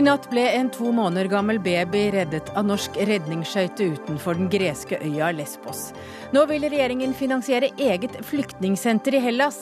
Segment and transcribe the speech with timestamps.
[0.00, 4.96] I natt ble en to måneder gammel baby reddet av norsk redningsskøyte utenfor den greske
[5.02, 5.90] øya Lesbos.
[6.32, 9.58] Nå vil regjeringen finansiere eget flyktningsenter i Hellas.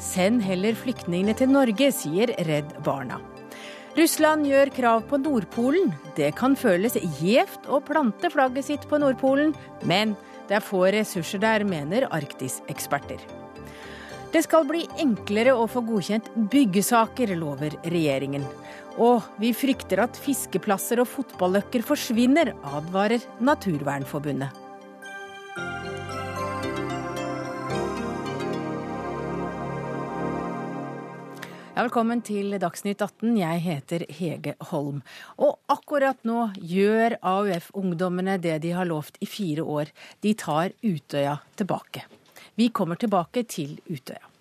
[0.00, 3.18] Send heller flyktningene til Norge, sier Redd Barna.
[3.98, 5.92] Russland gjør krav på Nordpolen.
[6.16, 9.52] Det kan føles gjevt å plante flagget sitt på Nordpolen,
[9.84, 10.16] men
[10.48, 13.41] det er få ressurser der, mener Arktis-eksperter.
[14.32, 18.46] Det skal bli enklere å få godkjent byggesaker, lover regjeringen.
[18.96, 24.56] Og vi frykter at fiskeplasser og fotballøkker forsvinner, advarer Naturvernforbundet.
[31.76, 33.36] Velkommen til Dagsnytt 18.
[33.36, 35.04] Jeg heter Hege Holm.
[35.36, 39.92] Og akkurat nå gjør AUF-ungdommene det de har lovt i fire år.
[40.24, 42.08] De tar Utøya tilbake.
[42.58, 44.32] Vi kommer tilbake til Utøya.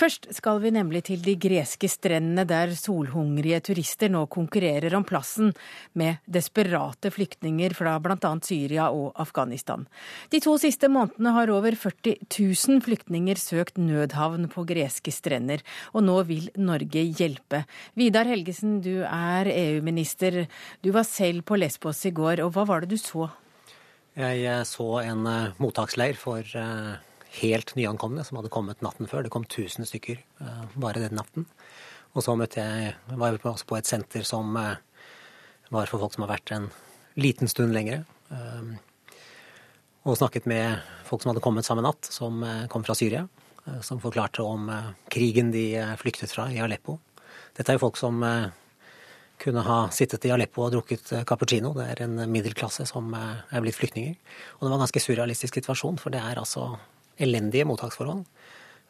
[0.00, 5.52] Først skal vi nemlig til de greske strendene der solhungrige turister nå konkurrerer om plassen
[5.98, 8.32] med desperate flyktninger fra bl.a.
[8.46, 9.86] Syria og Afghanistan.
[10.32, 16.06] De to siste månedene har over 40 000 flyktninger søkt nødhavn på greske strender, og
[16.06, 17.64] nå vil Norge hjelpe.
[17.98, 20.46] Vidar Helgesen, du er EU-minister.
[20.80, 23.28] Du var selv på Lesbos i går, og hva var det du så?
[24.18, 26.98] Jeg eh, så en eh, mottaksleir for uh
[27.38, 29.24] helt nyankomne som hadde kommet natten før.
[29.24, 31.46] Det kom 1000 stykker uh, bare den natten.
[32.14, 34.78] Og så møtte jeg, var jeg også på et senter som uh,
[35.70, 36.70] var for folk som har vært en
[37.20, 38.02] liten stund lengre.
[38.32, 38.74] Uh,
[40.08, 42.40] og snakket med folk som hadde kommet samme natt, som
[42.72, 43.26] kom fra Syria.
[43.84, 44.70] Som forklarte om
[45.12, 46.94] krigen de flyktet fra i Aleppo.
[47.52, 48.24] Dette er jo folk som
[49.44, 51.74] kunne ha sittet i Aleppo og drukket cappuccino.
[51.76, 54.16] Det er en middelklasse som er blitt flyktninger.
[54.56, 56.70] Og det var en ganske surrealistisk situasjon, for det er altså
[57.20, 58.24] elendige mottaksforhold,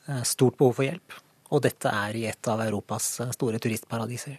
[0.09, 1.19] eh, stort behov for hjelp.
[1.51, 4.39] Og dette er i et av Europas eh, store turistparadiser.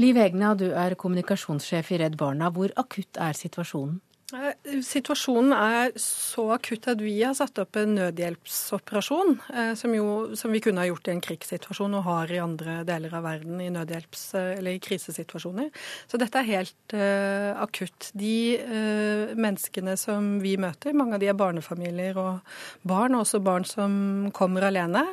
[0.00, 2.50] Liv Egna, du er kommunikasjonssjef i Redd Barna.
[2.50, 4.00] Hvor akutt er situasjonen?
[4.34, 10.34] Eh, situasjonen er så akutt at vi har satt opp en nødhjelpsoperasjon, eh, som, jo,
[10.34, 13.60] som vi kunne ha gjort i en krigssituasjon og har i andre deler av verden
[13.62, 15.70] i nødhjelps- eller i krisesituasjoner.
[16.10, 18.08] Så dette er helt uh, akutt.
[18.18, 22.42] De uh, menneskene som vi møter, mange av de er barnefamilier og
[22.82, 23.94] barn, og også barn som
[24.34, 25.04] kommer alene,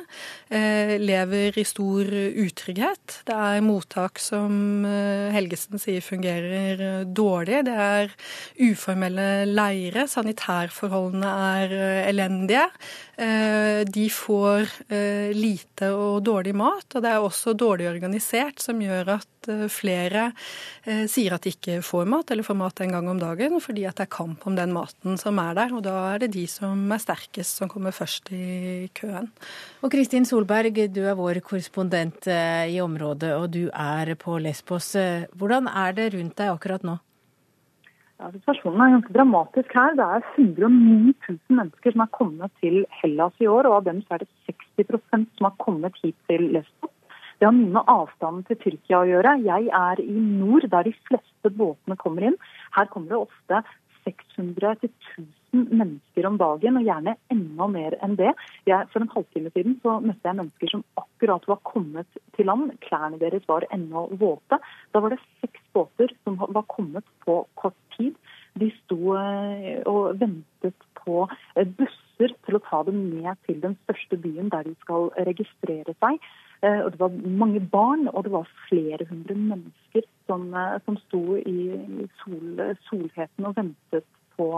[0.50, 3.20] uh, lever i stor utrygghet.
[3.30, 4.82] Det er mottak som
[5.34, 7.62] Helgesen sier fungerer dårlig.
[7.68, 8.14] Det er
[8.58, 10.06] uformelle uformelle leire.
[10.08, 12.66] Sanitærforholdene er eh, elendige.
[13.16, 18.80] Eh, de får eh, lite og dårlig mat, og det er også dårlig organisert, som
[18.80, 19.30] gjør at
[19.68, 20.30] flere
[21.04, 23.98] sier at de ikke får mat, eller får mat en gang om dagen, fordi at
[23.98, 25.74] det er kamp om den maten som er der.
[25.76, 29.28] Og da er det de som er sterkest, som kommer først i køen.
[29.84, 34.94] Og Kristin Solberg, du er vår korrespondent i området, og du er på Lesbos.
[35.36, 36.96] Hvordan er det rundt deg akkurat nå?
[38.22, 39.94] Ja, Situasjonen er ganske dramatisk her.
[39.98, 44.02] Det er 109 000 mennesker som er kommet til Hellas i år, og av dem
[44.14, 44.28] er det
[44.78, 46.92] 60% som har kommet hit til Lesbos.
[47.40, 49.32] Det har mye med avstanden til Tyrkia å gjøre.
[49.42, 52.36] Jeg er i nord, der de fleste båtene kommer inn.
[52.76, 53.64] Her kommer det ofte
[54.06, 58.32] 600 1000 mennesker om dagen, og gjerne enda mer enn det.
[58.68, 62.74] Jeg, for en halvtime siden så møtte jeg mennesker som akkurat var kommet til land.
[62.84, 64.60] Klærne deres var ennå våte.
[64.92, 68.14] Da var det seks båter som var kommet på kort tid.
[68.60, 71.24] De sto eh, og ventet på
[71.56, 75.96] eh, busser til å ta dem ned til den største byen der de skal registrere
[75.98, 76.20] seg.
[76.62, 80.46] Eh, og Det var mange barn, og det var flere hundre mennesker som,
[80.86, 84.06] som sto i sol, solheten og ventet
[84.38, 84.48] på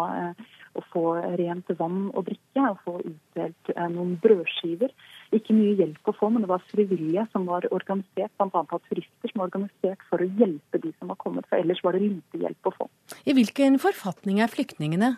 [0.97, 1.05] få
[1.39, 4.95] rent vann og drikke og få utdelt noen brødskiver.
[5.37, 8.63] Ikke mye hjelp å få, men det var frivillige som var organisert, bl.a.
[8.63, 11.97] av turister som var organisert for å hjelpe de som var kommet, for ellers var
[11.97, 12.89] det lite hjelp å få.
[13.27, 15.17] I hvilken forfatning er flyktningene?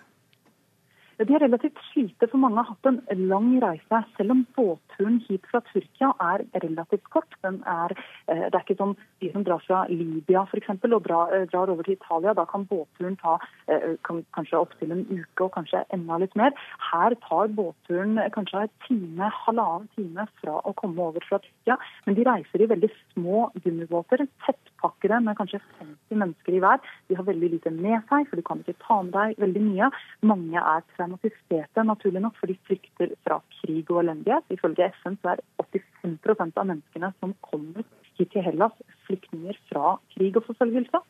[1.18, 4.02] De er relativt slite, for mange har hatt en lang reise.
[4.16, 7.34] Selv om båtturen hit fra Tyrkia er relativt kort.
[7.44, 7.94] Er,
[8.28, 10.68] eh, det er ikke som de som drar fra Libya f.eks.
[10.84, 12.34] og drar, eh, drar, over til Italia.
[12.34, 16.52] Da kan båtturen ta eh, kan, kanskje opptil en uke og kanskje enda litt mer.
[16.92, 21.78] Her tar båtturen kanskje en time, halvannen time fra å komme over fra Tyrkia.
[22.06, 26.78] Men de reiser i veldig små gummibåter, tettpakkede med kanskje 50 mennesker i hver.
[27.08, 29.90] De har veldig lite med seg, for du kan ikke ta med deg veldig mye.
[30.22, 34.46] Mange er traumatiserte, naturlig nok, for de flykter fra krig og elendighet.
[34.54, 37.86] Ifølge FN så er 85% av menneskene som kommer
[38.18, 38.74] hit til Hellas,
[39.06, 41.02] flyktninger fra krig og forfølgelse.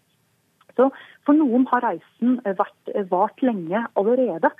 [0.78, 0.86] Så
[1.26, 4.52] For noen har reisen vært, vart lenge allerede.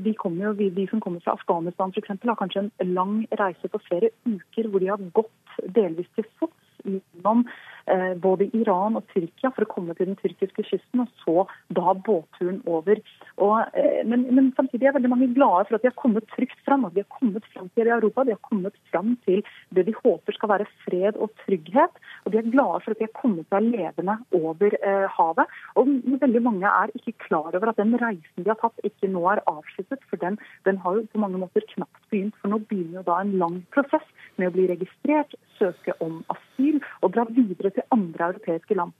[0.00, 2.14] De, jo, de som kommer fra Afghanistan f.eks.
[2.24, 6.80] har kanskje en lang reise på flere uker hvor de har gått delvis til fots
[6.84, 7.73] gjennom Eh,
[8.20, 11.44] både Iran og Tyrkia for å komme til den tyrkiske kysten, og så
[11.76, 13.00] da båtturen over.
[13.36, 16.58] Og, eh, men, men, samtidig er veldig mange glade for at de har kommet trygt
[16.66, 16.84] fram.
[16.86, 19.42] At de har kommet fram til Europa, de har kommet fram til
[19.74, 22.00] det de håper skal være fred og trygghet.
[22.24, 25.58] Og de er glade for at de har kommet seg levende over eh, havet.
[25.80, 25.90] Og
[26.24, 29.42] veldig mange er ikke klar over at den reisen de har tatt, ikke nå er
[29.50, 30.04] avsluttet.
[30.10, 30.38] For den,
[30.68, 32.38] den har jo på mange måter knapt begynt.
[32.40, 34.06] For nå begynner jo da en lang prosess
[34.38, 38.94] med å bli registrert, søke om asyl og dra videre til andre europeiske land.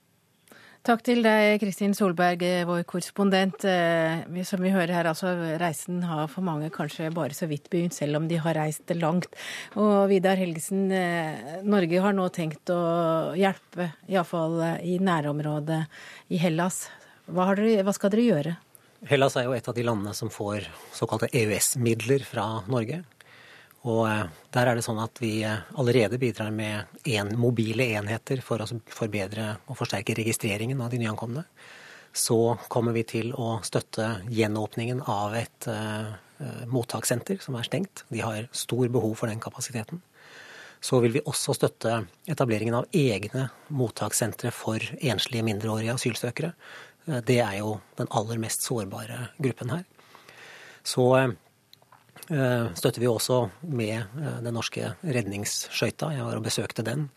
[0.84, 3.62] Takk til deg, Kristin Solberg, vår korrespondent.
[3.64, 7.96] Eh, som vi hører her, altså reisen har for mange kanskje bare så vidt begynt,
[7.96, 9.30] selv om de har reist langt.
[9.80, 15.86] Og Vidar Helgesen, eh, Norge har nå tenkt å hjelpe, iallfall i nærområdet
[16.28, 16.90] i Hellas.
[17.32, 18.56] Hva, dere, hva skal dere gjøre?
[19.08, 23.00] Hellas er jo et av de landene som får såkalte EØS-midler fra Norge.
[23.84, 28.40] Og eh, der er det sånn at vi eh, allerede bidrar med en mobile enheter
[28.44, 31.44] for å forbedre og forsterke registreringen av de nyankomne.
[32.14, 36.12] Så kommer vi til å støtte gjenåpningen av et uh,
[36.70, 38.04] mottakssenter som er stengt.
[38.06, 39.98] De har stor behov for den kapasiteten.
[40.78, 41.96] Så vil vi også støtte
[42.30, 46.52] etableringen av egne mottakssentre for enslige mindreårige asylsøkere.
[47.26, 49.82] Det er jo den aller mest sårbare gruppen her.
[50.86, 51.08] Så
[52.24, 53.38] støtter vi også
[53.68, 56.12] med eh, den norske redningsskøyta.
[56.14, 57.08] Jeg var og besøkte den.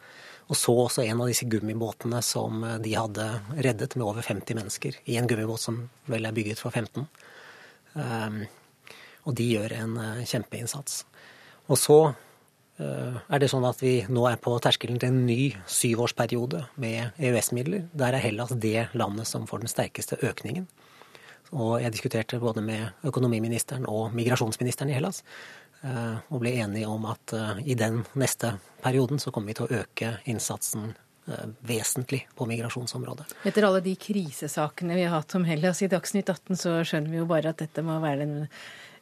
[0.47, 4.59] Og så også en av disse gummibåtene som eh, de hadde reddet med over 50
[4.59, 4.99] mennesker.
[5.05, 7.07] I en gummibåt som vel er bygget for 15.
[9.27, 9.93] Og de gjør en
[10.29, 10.99] kjempeinnsats.
[11.65, 11.95] Og så
[12.77, 17.87] er det sånn at vi nå er på terskelen til en ny syvårsperiode med EØS-midler.
[17.97, 20.67] Der er Hellas det landet som får den sterkeste økningen.
[21.55, 25.23] Og jeg diskuterte både med økonomiministeren og migrasjonsministeren i Hellas,
[25.83, 29.67] eh, og ble enige om at eh, i den neste perioden så kommer vi til
[29.67, 33.29] å øke innsatsen eh, vesentlig på migrasjonsområdet.
[33.47, 37.21] Etter alle de krisesakene vi har hatt om Hellas i Dagsnytt 18, så skjønner vi
[37.21, 38.37] jo bare at dette må være en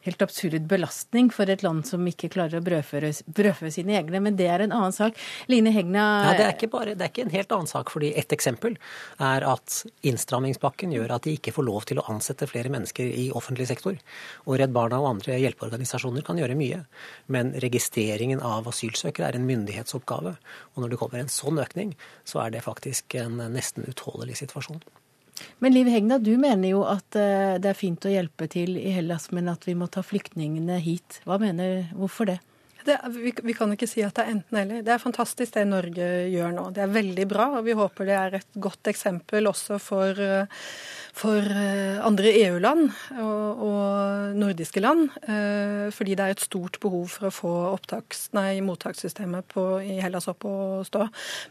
[0.06, 4.22] helt absurd belastning for et land som ikke klarer å brødføre, brødføre sine egne.
[4.24, 5.18] Men det er en annen sak.
[5.52, 7.92] Line Hegna ja, det, er bare, det er ikke en helt annen sak.
[7.94, 8.78] fordi Et eksempel
[9.22, 13.30] er at innstrammingspakken gjør at de ikke får lov til å ansette flere mennesker i
[13.36, 13.98] offentlig sektor.
[14.46, 16.84] Og Redd Barna og andre hjelpeorganisasjoner kan gjøre mye.
[17.32, 20.36] Men registreringen av asylsøkere er en myndighetsoppgave.
[20.76, 21.96] Og når det kommer en sånn økning,
[22.28, 24.84] så er det faktisk en nesten utholdelig situasjon.
[25.60, 28.94] Men Liv Hegna, du mener jo at eh, det er fint å hjelpe til i
[28.96, 31.22] Hellas, men at vi må ta flyktningene hit.
[31.28, 32.42] Hva mener Hvorfor det?
[32.86, 34.84] Det, vi, vi, kan ikke si at det er enten-eller.
[34.86, 36.68] Det er fantastisk det Norge gjør nå.
[36.76, 40.22] Det er veldig bra, og vi håper det er et godt eksempel også for,
[41.18, 42.86] for eh, andre EU-land
[43.24, 45.08] og, og, nordiske land.
[45.26, 49.98] Eh, fordi det er et stort behov for å få opptaks, nei, mottakssystemet på, i
[50.04, 51.08] Hellas opp og stå.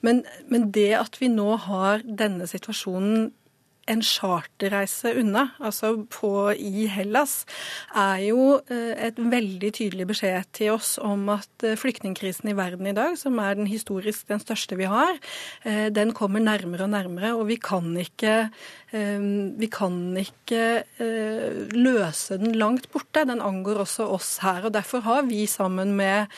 [0.07, 3.33] Men, men det at vi nå har denne situasjonen
[3.91, 7.43] en charterreise unna, altså på, i Hellas,
[7.97, 12.89] er jo eh, et veldig tydelig beskjed til oss om at eh, flyktningkrisen i verden
[12.89, 15.19] i dag, som er den historisk den største vi har,
[15.69, 17.35] eh, den kommer nærmere og nærmere.
[17.37, 18.49] Og vi kan ikke,
[18.95, 20.61] vi kan ikke
[21.75, 23.25] løse den langt borte.
[23.27, 24.69] Den angår også oss her.
[24.69, 26.31] og Derfor har vi sammen med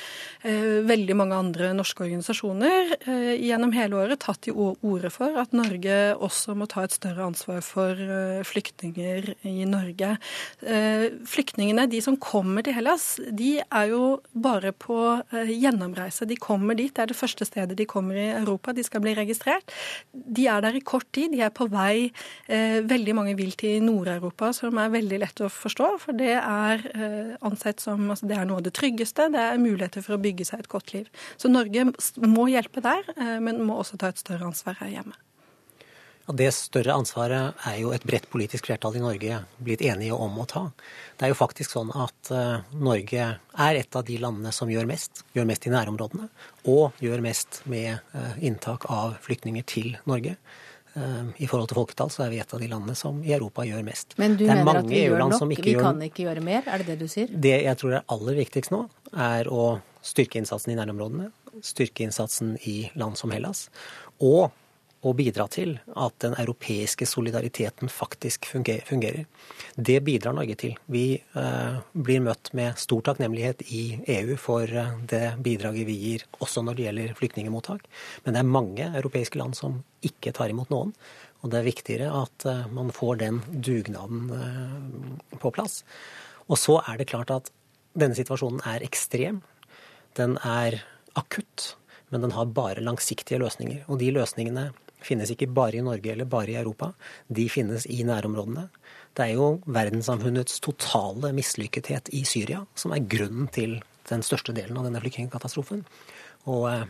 [0.88, 2.94] veldig mange andre norske organisasjoner
[3.37, 7.36] gjennom hele året tatt til orde for at Norge også må ta et større ansvar
[7.37, 10.16] ansvar for eh, flyktninger i Norge.
[10.62, 14.99] Eh, flyktningene, de som kommer til Hellas, de er jo bare på
[15.33, 16.26] eh, gjennomreise.
[16.26, 16.95] De kommer dit.
[16.95, 18.73] Det er det første stedet de kommer i Europa.
[18.73, 19.73] De skal bli registrert.
[20.12, 21.35] De er der i kort tid.
[21.35, 22.11] De er på vei.
[22.49, 25.88] Veldig mange vil til Nord-Europa, som er veldig lett å forstå.
[26.02, 26.85] For det er
[27.45, 29.28] ansett som altså det er noe av det tryggeste.
[29.35, 31.11] Det er muligheter for å bygge seg et godt liv.
[31.37, 31.88] Så Norge
[32.23, 33.07] må hjelpe der,
[33.43, 35.16] men må også ta et større ansvar her hjemme.
[36.26, 40.47] Det større ansvaret er jo et bredt politisk flertall i Norge blitt enige om å
[40.50, 40.64] ta.
[41.14, 44.88] Det er jo faktisk sånn at uh, Norge er et av de landene som gjør
[44.90, 45.23] mest.
[45.37, 46.26] Gjør mest i nærområdene,
[46.73, 50.35] og gjør mest med uh, inntak av flyktninger til Norge.
[50.97, 53.68] Uh, I forhold til folketall så er vi et av de landene som i Europa
[53.68, 54.18] gjør mest.
[54.18, 55.49] Men du mener at vi gjør nok?
[55.62, 56.66] Vi kan ikke gjøre mer?
[56.66, 57.30] Er det det du sier?
[57.30, 58.83] Det jeg tror er aller viktigst nå,
[59.14, 61.30] er å styrke innsatsen i nærområdene.
[61.62, 63.68] Styrke innsatsen i land som Hellas.
[64.18, 64.50] Og
[65.04, 69.26] å bidra til at den europeiske solidariteten faktisk fungerer.
[69.76, 70.76] Det bidrar Norge til.
[70.90, 73.82] Vi eh, blir møtt med stor takknemlighet i
[74.16, 77.84] EU for eh, det bidraget vi gir, også når det gjelder flyktningemottak.
[78.24, 80.94] Men det er mange europeiske land som ikke tar imot noen.
[81.44, 84.32] Og det er viktigere at eh, man får den dugnaden
[85.38, 85.82] på plass.
[86.48, 87.52] Og så er det klart at
[87.96, 89.42] denne situasjonen er ekstrem.
[90.16, 90.80] Den er
[91.16, 91.74] akutt,
[92.12, 93.84] men den har bare langsiktige løsninger.
[93.90, 94.70] Og de løsningene
[95.06, 96.92] finnes ikke bare i Norge eller bare i Europa.
[97.28, 98.68] De finnes i nærområdene.
[99.16, 103.78] Det er jo verdenssamfunnets totale mislykkethet i Syria som er grunnen til
[104.10, 105.86] den største delen av denne flyktningkatastrofen.
[106.52, 106.84] Og eh,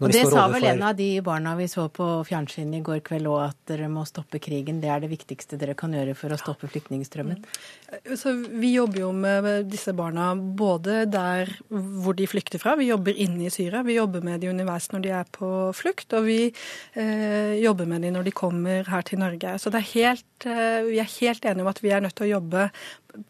[0.00, 3.28] og det sa vel en av de barna vi så på fjernsyn i går kveld
[3.28, 4.80] òg, at dere må stoppe krigen.
[4.80, 7.42] Det er det viktigste dere kan gjøre for å stoppe flyktningstrømmen.
[7.42, 8.16] Mm.
[8.16, 13.16] Så vi jobber jo med disse barna både der hvor de flykter fra, vi jobber
[13.16, 13.84] inne i Syria.
[13.86, 18.06] Vi jobber med de underveis når de er på flukt, og vi eh, jobber med
[18.06, 19.56] de når de kommer her til Norge.
[19.60, 22.34] Så er helt, eh, vi er helt enige om at vi er nødt til å
[22.38, 22.70] jobbe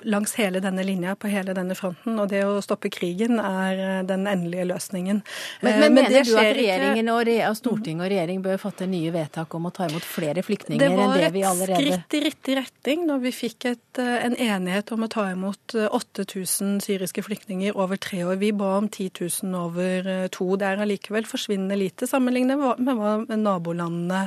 [0.04, 2.18] langs hele denne linja, på hele denne fronten.
[2.20, 5.22] Og det å stoppe krigen er eh, den endelige løsningen.
[5.60, 8.88] Men, men, eh, men mener du at regjeringen og, og Stortinget og regjering bør fatte
[8.90, 12.04] nye vedtak om å ta imot flere flyktninger enn det vi allerede Det var et
[12.04, 15.76] skritt i riktig retning når vi fikk et, eh, en enighet om å ta imot
[15.90, 18.40] 8000 syriske flyktninger over tre år.
[18.40, 20.49] Vi ba om 10 000 over to.
[20.60, 24.22] Det er allikevel forsvinnende lite sammenlignet med hva nabolandene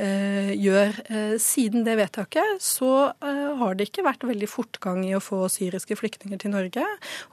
[0.00, 0.98] eh, gjør.
[1.40, 5.48] Siden det vedtaket så eh, har det ikke vært veldig fort fortgang i å få
[5.48, 6.84] syriske flyktninger til Norge.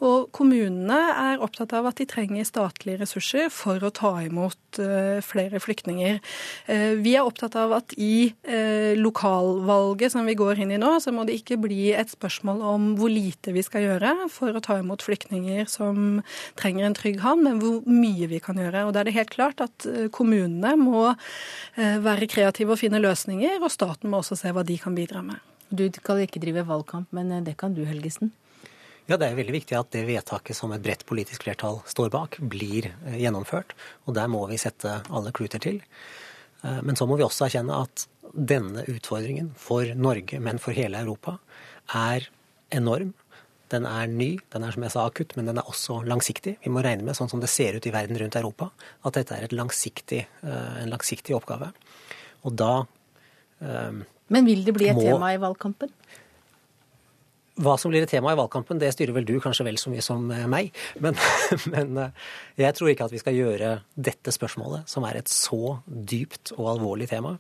[0.03, 5.21] Og kommunene er opptatt av at de trenger statlige ressurser for å ta imot eh,
[5.23, 6.19] flere flyktninger.
[6.67, 10.99] Eh, vi er opptatt av at i eh, lokalvalget som vi går inn i nå,
[10.99, 14.63] så må det ikke bli et spørsmål om hvor lite vi skal gjøre for å
[14.63, 16.21] ta imot flyktninger som
[16.59, 18.87] trenger en trygg havn, men hvor mye vi kan gjøre.
[18.87, 21.13] Og da er det helt klart at kommunene må
[21.77, 25.39] være kreative og finne løsninger, og staten må også se hva de kan bidra med.
[25.69, 28.31] Du skal ikke drive valgkamp, men eh, det kan du, Helgesen?
[29.07, 32.39] Ja, Det er veldig viktig at det vedtaket som et bredt politisk flertall står bak,
[32.39, 33.75] blir eh, gjennomført.
[34.07, 35.81] Og der må vi sette alle kluter til.
[36.63, 40.99] Eh, men så må vi også erkjenne at denne utfordringen for Norge, men for hele
[41.03, 41.37] Europa,
[41.95, 42.27] er
[42.71, 43.13] enorm.
[43.71, 46.55] Den er ny, den er som jeg sa akutt, men den er også langsiktig.
[46.63, 48.69] Vi må regne med, sånn som det ser ut i verden rundt Europa,
[49.03, 51.73] at dette er langsiktig, en langsiktig oppgave.
[52.47, 52.85] Og da
[54.33, 55.05] men vil det bli et må...
[55.07, 55.93] tema i valgkampen?
[57.57, 60.03] Hva som blir et tema i valgkampen, det styrer vel du kanskje vel så mye
[60.05, 60.69] som eh, meg.
[61.01, 61.15] Men,
[61.73, 62.25] men, eh,
[62.61, 66.67] jeg tror ikke at vi skal gjøre dette spørsmålet, som er et så dypt og
[66.75, 67.33] alvorlig tema,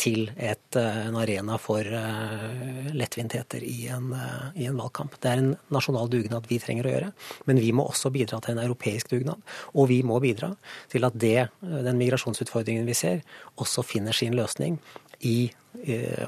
[0.00, 4.14] til et, eh, en arena for lettvintheter i en,
[4.56, 5.18] i en valgkamp.
[5.20, 7.10] Det er en nasjonal dugnad vi trenger å gjøre,
[7.50, 9.42] men vi må også bidra til en europeisk dugnad.
[9.74, 10.54] Og vi må bidra
[10.88, 13.20] til at det, den migrasjonsutfordringen vi ser,
[13.60, 14.80] også finner sin løsning
[15.26, 15.50] i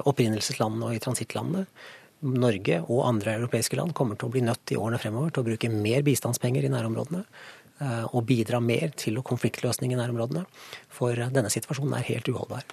[0.07, 1.65] opprinnelseslandene og i transittlandene.
[2.21, 5.47] Norge og andre europeiske land kommer til å bli nødt i årene fremover til å
[5.49, 10.45] bruke mer bistandspenger i nærområdene eh, og bidra mer til konfliktløsning i nærområdene.
[10.93, 12.67] For denne situasjonen er helt uholdbar.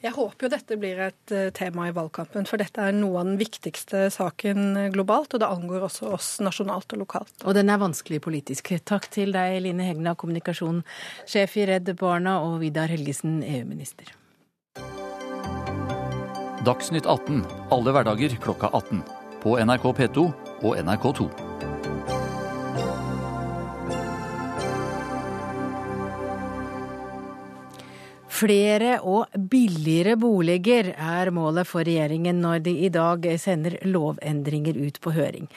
[0.00, 3.30] Jeg håper jo dette blir et eh, tema i valgkampen, for dette er noe av
[3.30, 7.36] den viktigste saken globalt, og det angår også oss nasjonalt og lokalt.
[7.44, 8.72] Og den er vanskelig politisk.
[8.90, 14.16] Takk til deg, Line Hegna, kommunikasjonssjef i Redd Barna, og Vidar Helgesen, EU-minister.
[16.60, 17.40] Dagsnytt 18
[17.72, 18.98] alle hverdager klokka 18.
[19.40, 20.24] På NRK P2
[20.60, 21.24] og NRK2.
[28.28, 35.00] Flere og billigere boliger er målet for regjeringen når de i dag sender lovendringer ut
[35.00, 35.48] på høring.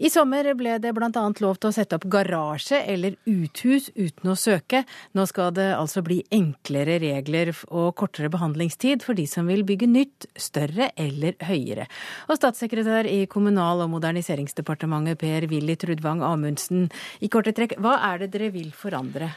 [0.00, 1.10] I sommer ble det bl.a.
[1.44, 4.86] lov til å sette opp garasje eller uthus uten å søke.
[5.12, 9.90] Nå skal det altså bli enklere regler og kortere behandlingstid for de som vil bygge
[9.90, 11.84] nytt, større eller høyere.
[12.32, 16.88] Og statssekretær i Kommunal- og moderniseringsdepartementet Per Willy Trudvang Amundsen,
[17.20, 19.34] i korte trekk, hva er det dere vil forandre?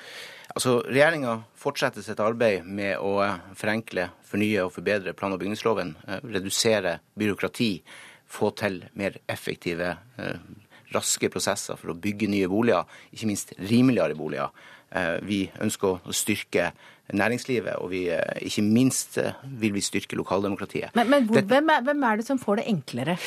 [0.54, 3.18] Altså, Regjeringa fortsetter sitt arbeid med å
[3.60, 5.96] forenkle, fornye og forbedre plan- og bygningsloven.
[6.08, 7.72] Eh, redusere byråkrati
[8.34, 10.40] få til mer effektive, eh,
[10.94, 14.50] raske prosesser for å bygge nye boliger, ikke minst rimeligere boliger.
[14.94, 16.72] Eh, vi ønsker å styrke
[17.14, 20.94] næringslivet, og vi, eh, ikke minst vil vi styrke lokaldemokratiet.
[20.96, 23.18] Men, men hvor, hvem, er, hvem, er, det som får det enklere?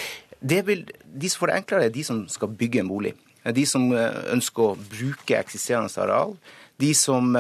[0.41, 3.15] Det vil, de som får det enklere, er de som skal bygge en bolig.
[3.55, 6.35] De som ønsker å bruke eksisterende areal.
[6.83, 7.31] De som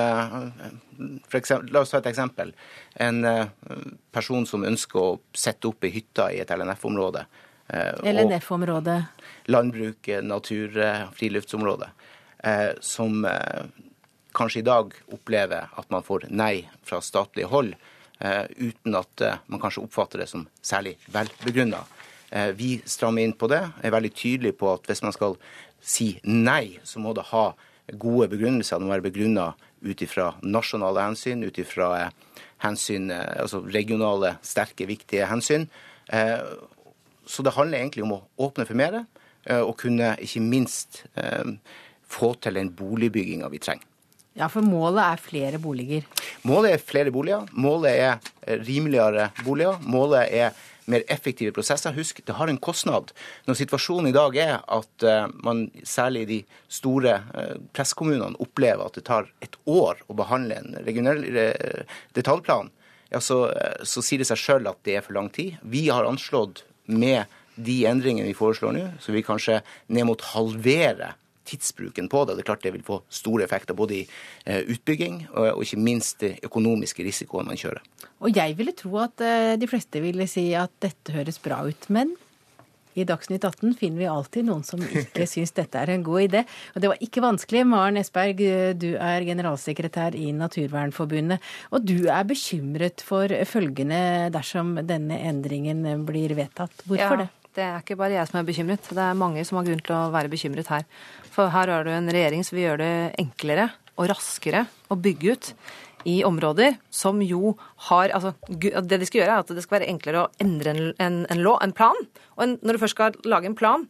[1.35, 2.55] eksempel, La oss ta et eksempel.
[2.95, 3.27] En
[4.15, 7.27] person som ønsker å sette opp ei hytte i et LNF-område.
[7.69, 9.03] Eh, LNF-området?
[9.45, 11.89] Landbruk, natur, friluftsområde.
[12.39, 13.65] Eh, som eh,
[14.33, 17.75] kanskje i dag opplever at man får nei fra statlig hold,
[18.57, 21.83] uten at man kanskje oppfatter det som særlig velbegrunna.
[22.57, 25.37] Vi strammer inn på det, er veldig tydelige på at hvis man skal
[25.85, 27.51] si nei, så må det ha
[27.93, 28.81] gode begrunnelser.
[28.81, 29.51] Det må være begrunna
[29.85, 31.91] ut ifra nasjonale hensyn, ut ifra
[32.65, 35.69] hensyn, altså regionale, sterke, viktige hensyn.
[37.27, 39.03] Så det handler egentlig om å åpne for mer,
[39.61, 41.03] og kunne ikke minst
[42.07, 43.87] få til den boligbygginga vi trenger.
[44.37, 46.05] Ja, for målet er flere boliger?
[46.45, 47.47] Målet er flere boliger.
[47.57, 49.79] Målet er rimeligere boliger.
[49.81, 51.95] Målet er mer effektive prosesser.
[51.97, 53.15] Husk, det har en kostnad.
[53.49, 55.07] Når situasjonen i dag er at
[55.41, 57.17] man særlig i de store
[57.75, 61.25] presskommunene opplever at det tar et år å behandle en regionell
[62.15, 62.69] detaljplan,
[63.09, 63.47] ja, så,
[63.89, 65.57] så sier det seg sjøl at det er for lang tid.
[65.65, 67.25] Vi har anslått med
[67.57, 71.15] de endringene vi foreslår nå, så vi kanskje ned mot halvere
[71.47, 72.37] tidsbruken på det.
[72.37, 74.03] Det er klart det vil få store effekter både i
[74.45, 77.85] eh, utbygging og ikke minst det økonomiske risikoen man kjører.
[78.19, 81.89] Og jeg ville tro at eh, de fleste ville si at dette høres bra ut,
[81.93, 82.17] men
[82.97, 86.45] i Dagsnytt 18 finner vi alltid noen som ikke syns dette er en god idé.
[86.75, 87.65] Og det var ikke vanskelig.
[87.69, 88.43] Maren Esberg,
[88.81, 91.45] du er generalsekretær i Naturvernforbundet.
[91.77, 96.87] Og du er bekymret for følgene dersom denne endringen blir vedtatt.
[96.87, 97.25] Hvorfor ja.
[97.27, 97.33] det?
[97.57, 98.89] Det er ikke bare jeg som er bekymret.
[98.93, 100.85] Det er mange som har grunn til å være bekymret her.
[101.33, 105.33] For her har du en regjering som vil gjøre det enklere og raskere å bygge
[105.33, 105.53] ut
[106.07, 107.57] i områder som jo
[107.89, 110.85] har altså, Det de skal gjøre, er at det skal være enklere å endre en,
[111.03, 111.99] en, en, lov, en plan.
[112.37, 113.87] Og en, når du først skal lage en plan,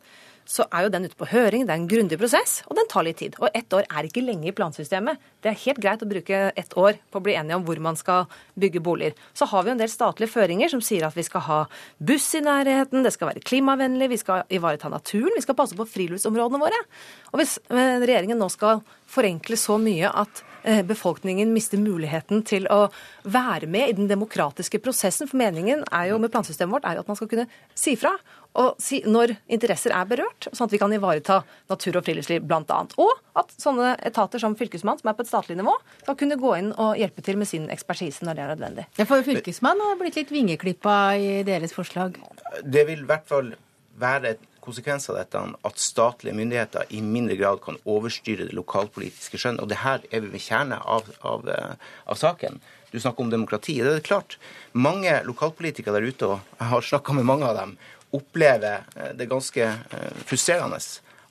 [0.46, 1.66] så er jo den ute på høring.
[1.66, 3.36] Det er en grundig prosess, og den tar litt tid.
[3.42, 5.20] Og ett år er ikke lenge i plansystemet.
[5.46, 7.98] Det er helt greit å bruke ett år på å bli enige om hvor man
[7.98, 8.26] skal
[8.58, 9.14] bygge boliger.
[9.36, 11.60] Så har vi en del statlige føringer som sier at vi skal ha
[12.02, 15.86] buss i nærheten, det skal være klimavennlig, vi skal ivareta naturen, vi skal passe på
[15.86, 16.82] friluftsområdene våre.
[17.30, 22.64] Og hvis eh, regjeringen nå skal forenkle så mye at Eh, befolkningen mister muligheten til
[22.74, 22.88] å
[23.22, 25.28] være med i den demokratiske prosessen.
[25.30, 27.44] For meningen jo med plansystemet vårt er jo at man skal kunne
[27.78, 28.16] si fra
[28.56, 32.80] og si når interesser er berørt, sånn at vi kan ivareta natur og friluftsliv bl.a.
[32.98, 36.56] Og at sånne etater som Fylkesmann, som er på et statlig nivå, skal kunne gå
[36.56, 38.88] inn og hjelpe til med sin ekspertise når det er nødvendig.
[38.96, 42.16] Ja, For Fylkesmannen har blitt litt vingeklippa i deres forslag?
[42.64, 43.54] Det vil i hvert fall
[44.00, 49.38] være et konsekvens av dette at statlige myndigheter i mindre grad kan overstyre det lokalpolitiske
[49.40, 49.60] skjønn.
[49.62, 52.58] Og det her er vi ved kjernen av, av, eh, av, saken.
[52.90, 53.78] Du snakker om demokrati.
[53.82, 54.38] Det er klart,
[54.72, 57.76] Mange lokalpolitikere der ute, og jeg har snakka med mange av dem,
[58.12, 60.80] opplever eh, det ganske eh, frustrerende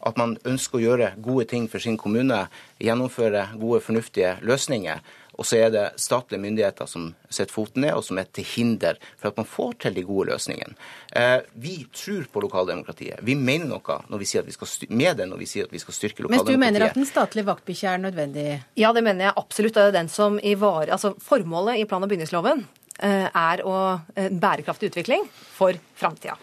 [0.06, 2.46] at man ønsker å gjøre gode ting for sin kommune,
[2.82, 5.02] gjennomføre gode, fornuftige løsninger.
[5.36, 9.00] Og så er det statlige myndigheter som setter foten ned, og som er til hinder
[9.18, 10.78] for at man får til de gode løsningene.
[11.12, 13.20] Eh, vi tror på lokaldemokratiet.
[13.26, 15.76] Vi mener noe når vi sier at vi skal med det når vi sier at
[15.76, 16.56] vi skal styrke lokaldemokratiet.
[16.56, 18.48] Mens du mener at den statlige vaktbikkja er nødvendig?
[18.80, 19.76] Ja, det mener jeg absolutt.
[19.76, 22.64] Det er den som ivarer Altså formålet i plan- og bygningsloven
[23.04, 23.78] eh, er å
[24.16, 26.38] eh, bærekraftig utvikling for framtida.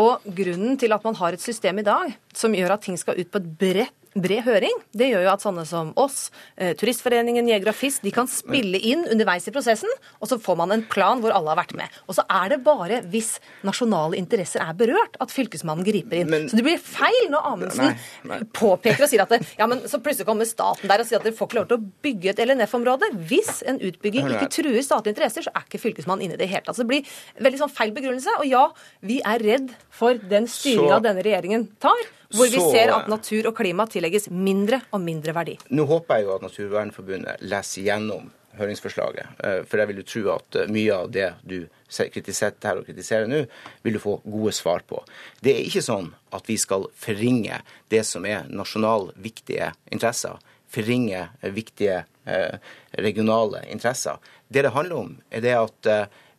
[0.00, 3.18] Og grunnen til at man har et system i dag som gjør at ting skal
[3.20, 4.74] ut på et bredt bred høring.
[4.92, 8.78] Det gjør jo at sånne som oss, eh, Turistforeningen, Jeger og Fisk, de kan spille
[8.78, 11.88] inn underveis i prosessen, og så får man en plan hvor alle har vært med.
[12.08, 16.30] Og så er det bare hvis nasjonale interesser er berørt, at Fylkesmannen griper inn.
[16.32, 17.96] Men, så det blir feil når Amundsen nei,
[18.28, 18.40] nei.
[18.52, 21.26] påpeker og sier at det, ja, men så plutselig kommer staten der og sier at
[21.26, 23.12] dere får ikke lov til å bygge et LNF-område.
[23.30, 26.64] Hvis en utbygging ikke truer statlige interesser, så er ikke Fylkesmannen inne i det hele
[26.66, 26.76] tatt.
[26.76, 28.38] Så det blir veldig sånn feil begrunnelse.
[28.42, 28.66] Og ja,
[29.04, 32.10] vi er redd for den styringa denne regjeringen tar.
[32.32, 35.58] Hvor vi ser at natur og klima tillegges mindre og mindre verdi.
[35.74, 39.26] Nå håper jeg jo at Naturvernforbundet leser gjennom høringsforslaget.
[39.44, 41.58] Eh, for jeg vil jo tro at eh, mye av det du
[41.92, 43.42] her og kritiserer nå,
[43.84, 45.02] vil du få gode svar på.
[45.44, 47.60] Det er ikke sånn at vi skal forringe
[47.92, 50.40] det som er nasjonal viktige interesser.
[50.72, 52.56] Forringe viktige eh,
[52.96, 54.16] regionale interesser.
[54.48, 55.92] Det det handler om, er det at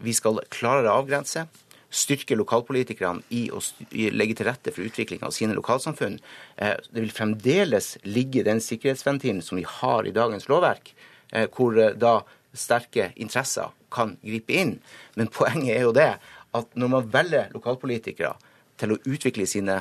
[0.04, 1.48] vi skal klarere avgrense
[1.94, 6.20] styrke lokalpolitikerne i å legge til rette for utvikling av sine lokalsamfunn.
[6.58, 10.94] Eh, det vil fremdeles ligge den sikkerhetsventilen som vi har i dagens lovverk,
[11.32, 12.22] eh, hvor eh, da
[12.54, 14.80] sterke interesser kan gripe inn.
[15.16, 16.10] Men poenget er jo det
[16.54, 18.34] at når man velger lokalpolitikere
[18.78, 19.76] til å utvikle sine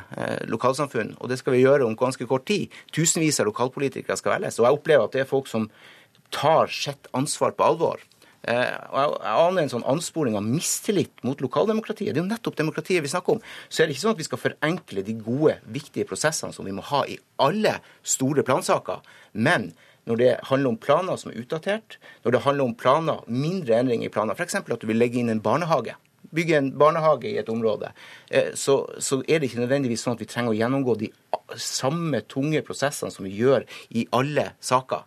[0.53, 4.59] lokalsamfunn, og det skal vi gjøre om ganske kort tid, tusenvis av lokalpolitikere skal velges,
[4.61, 5.67] og jeg opplever at det er folk som
[6.33, 8.05] tar sitt ansvar på alvor.
[8.43, 12.11] Eh, og Jeg aner en sånn ansporing av mistillit mot lokaldemokratiet.
[12.11, 13.43] Det er jo nettopp demokratiet vi snakker om.
[13.69, 16.75] Så er det ikke sånn at vi skal forenkle de gode, viktige prosessene som vi
[16.75, 19.05] må ha i alle store plansaker.
[19.33, 19.71] Men
[20.11, 24.11] når det handler om planer som er utdatert, når det handler om planer, mindre endringer
[24.11, 24.59] i planer, f.eks.
[24.59, 25.95] at du vil legge inn en barnehage,
[26.35, 27.93] bygge en barnehage i et område,
[28.31, 31.13] eh, så, så, er det ikke nødvendigvis sånn at vi trenger å gjennomgå de
[31.61, 35.07] samme tunge prosessene som vi gjør i alle saker.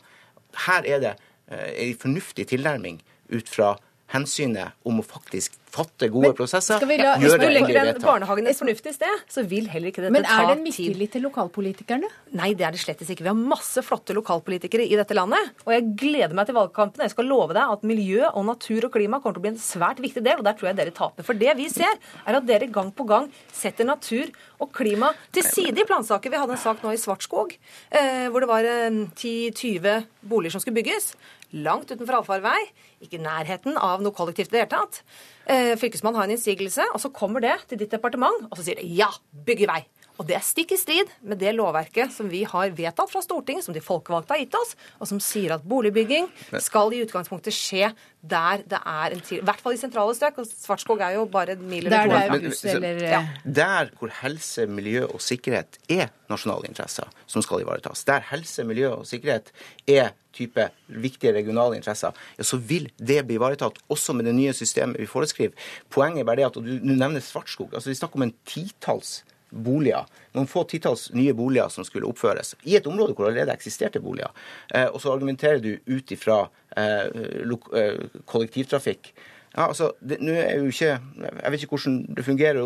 [0.69, 1.13] Her er det
[1.50, 3.76] eh, en fornuftig tilnærming ut fra
[4.14, 6.78] hensynet om å faktisk fatte gode prosesser.
[6.78, 10.04] skal vi la- Hvis du legger den barnehagen et fornuftig sted, så vil heller ikke
[10.06, 10.30] dette ta tid.
[10.30, 12.10] Men er det en mistillit til lokalpolitikerne?
[12.38, 13.26] Nei, det er det slett ikke.
[13.26, 15.50] Vi har masse flotte lokalpolitikere i dette landet.
[15.66, 17.02] Og jeg gleder meg til valgkampen.
[17.02, 19.60] Jeg skal love deg at miljø og natur og klima kommer til å bli en
[19.66, 21.24] svært viktig del, og der tror jeg dere taper.
[21.26, 24.30] For det vi ser, er at dere gang på gang setter natur
[24.62, 26.30] og klima til side i plansaker.
[26.32, 27.58] Vi hadde en sak nå i Svartskog
[27.92, 31.16] eh, hvor det var eh, 10-20 boliger som skulle bygges.
[31.56, 32.60] Langt utenfor allfarvei.
[33.04, 35.02] Ikke i nærheten av noe kollektivt i det hele tatt.
[35.48, 38.82] Eh, Fylkesmannen har en innsigelse, og så kommer det til ditt departement, og så sier
[38.82, 39.08] det ja,
[39.48, 39.80] bygge vei.
[40.15, 43.65] Og det er stikk i strid med det lovverket som vi har vedtatt fra Stortinget,
[43.67, 46.30] som de folkevalgte har gitt oss, og som sier at boligbygging
[46.63, 47.91] skal i utgangspunktet skje
[48.25, 49.41] der det er en til...
[49.41, 50.39] I hvert fall i sentrale strøk.
[50.41, 52.67] Og Svartskog er jo bare en mil Der eller to.
[52.71, 53.21] er eller Ja.
[53.45, 58.89] Der hvor helse, miljø og sikkerhet er nasjonale interesser som skal ivaretas, der helse, miljø
[58.95, 59.51] og sikkerhet
[59.88, 64.54] er type viktige regionale interesser, ja, så vil det bli ivaretatt også med det nye
[64.54, 65.54] systemet vi foreskriver.
[65.89, 67.73] Poenget er bare det at og du, du nevner Svartskog.
[67.73, 72.55] altså Vi snakker om en titalls boliger, noen få titalls nye boliger som skulle oppføres,
[72.63, 74.34] i et område hvor allerede eksisterte boliger.
[74.73, 76.45] Eh, og så argumenterer du ut ifra
[76.77, 79.13] eh, eh, kollektivtrafikk.
[79.56, 82.58] Ja, altså, det, nå er jo ikke, Jeg vet ikke hvordan det fungerer,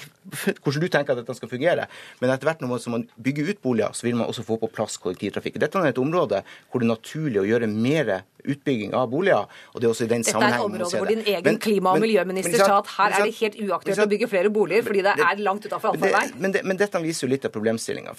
[0.64, 1.86] hvordan du tenker at dette skal fungere,
[2.20, 4.70] men etter hvert når man, man bygger ut boliger, så vil man også få på
[4.74, 5.60] plass kollektivtrafikk.
[5.62, 8.10] Dette er et område hvor det er naturlig å gjøre mer
[8.44, 9.46] utbygging av boliger.
[9.72, 11.92] og det er også i den Dette er et område hvor din egen Men- klima-
[11.94, 14.82] og men- miljøminister men sa at her er det helt uaktuelt å bygge flere boliger,
[14.82, 16.34] fordi det er langt utafor det- allfarvei.
[16.40, 18.12] Men, det, men dette viser jo litt av problemstillinga.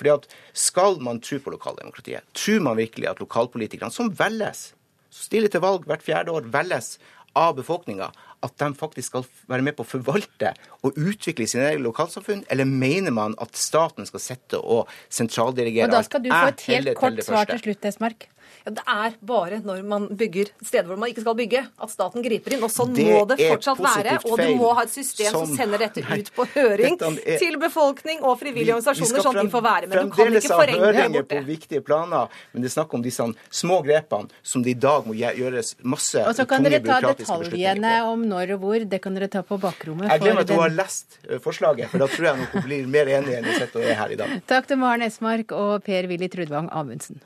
[0.54, 4.74] Skal man tro på lokaldemokratiet, tror man virkelig at lokalpolitikerne, som velges,
[5.12, 6.98] stiller til valg hvert fjerde år, velges
[7.36, 8.10] av befolkninga,
[8.46, 10.54] at de faktisk skal være med på å forvalte
[10.86, 12.46] og utvikle sine egne lokalsamfunn?
[12.54, 16.66] Eller mener man at staten skal sitte og sentraldirigere Og da skal du få et
[16.70, 18.30] helt kort svar til slutt, Esmark.
[18.66, 22.24] Ja, det er bare når man bygger steder hvor man ikke skal bygge, at staten
[22.26, 22.64] griper inn.
[22.66, 24.16] Og sånn Det må det fortsatt være.
[24.26, 27.38] Og du må ha et system som, som- sender dette Nei, ut på høring er-
[27.40, 29.98] til befolkning og frivillige organisasjoner, sånn at de får være med.
[30.02, 31.36] Du kan ikke forenge det høringer borte.
[31.40, 35.06] på viktige planer, men det er snakk om disse små grepene som det i dag
[35.06, 38.90] må gjøres masse Og så kan tunge dere ta detaljene om når og hvor.
[38.90, 40.10] Det kan dere ta på bakrommet.
[40.10, 43.06] Jeg glemmer at hun har lest forslaget, for da tror jeg nok hun blir mer
[43.06, 44.42] enig enn hun sitter og er her i dag.
[44.48, 47.22] Takk til Maren Esmark og Per-Willy Trudvang Amundsen.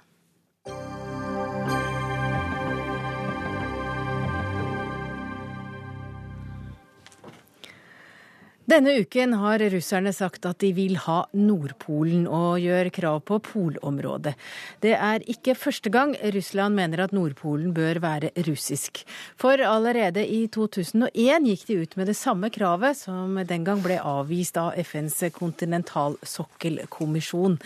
[8.69, 14.35] Denne uken har russerne sagt at de vil ha Nordpolen og gjør krav på polområdet.
[14.83, 19.05] Det er ikke første gang Russland mener at Nordpolen bør være russisk.
[19.41, 23.97] For allerede i 2001 gikk de ut med det samme kravet, som den gang ble
[23.97, 27.57] avvist av FNs kontinentalsokkelkommisjon.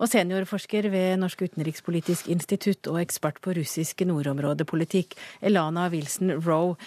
[0.00, 5.12] Og seniorforsker ved Norsk utenrikspolitisk institutt og ekspert på russisk nordområdepolitikk,
[5.44, 6.80] Elana Wilson Roe.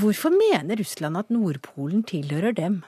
[0.00, 2.82] Hvorfor mener Russland at Nordpolen tilhører dem?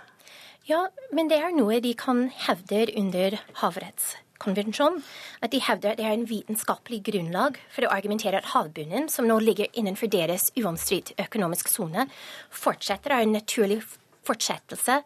[0.69, 5.01] Ja, men det er noe de kan hevde under havrettskonvensjonen.
[5.41, 9.27] At de hevder at det er en vitenskapelig grunnlag for å argumentere at havbunnen, som
[9.27, 12.07] nå ligger innenfor deres uomstridt økonomisk sone,
[12.53, 13.81] fortsetter av en naturlig
[14.29, 15.01] fortsettelse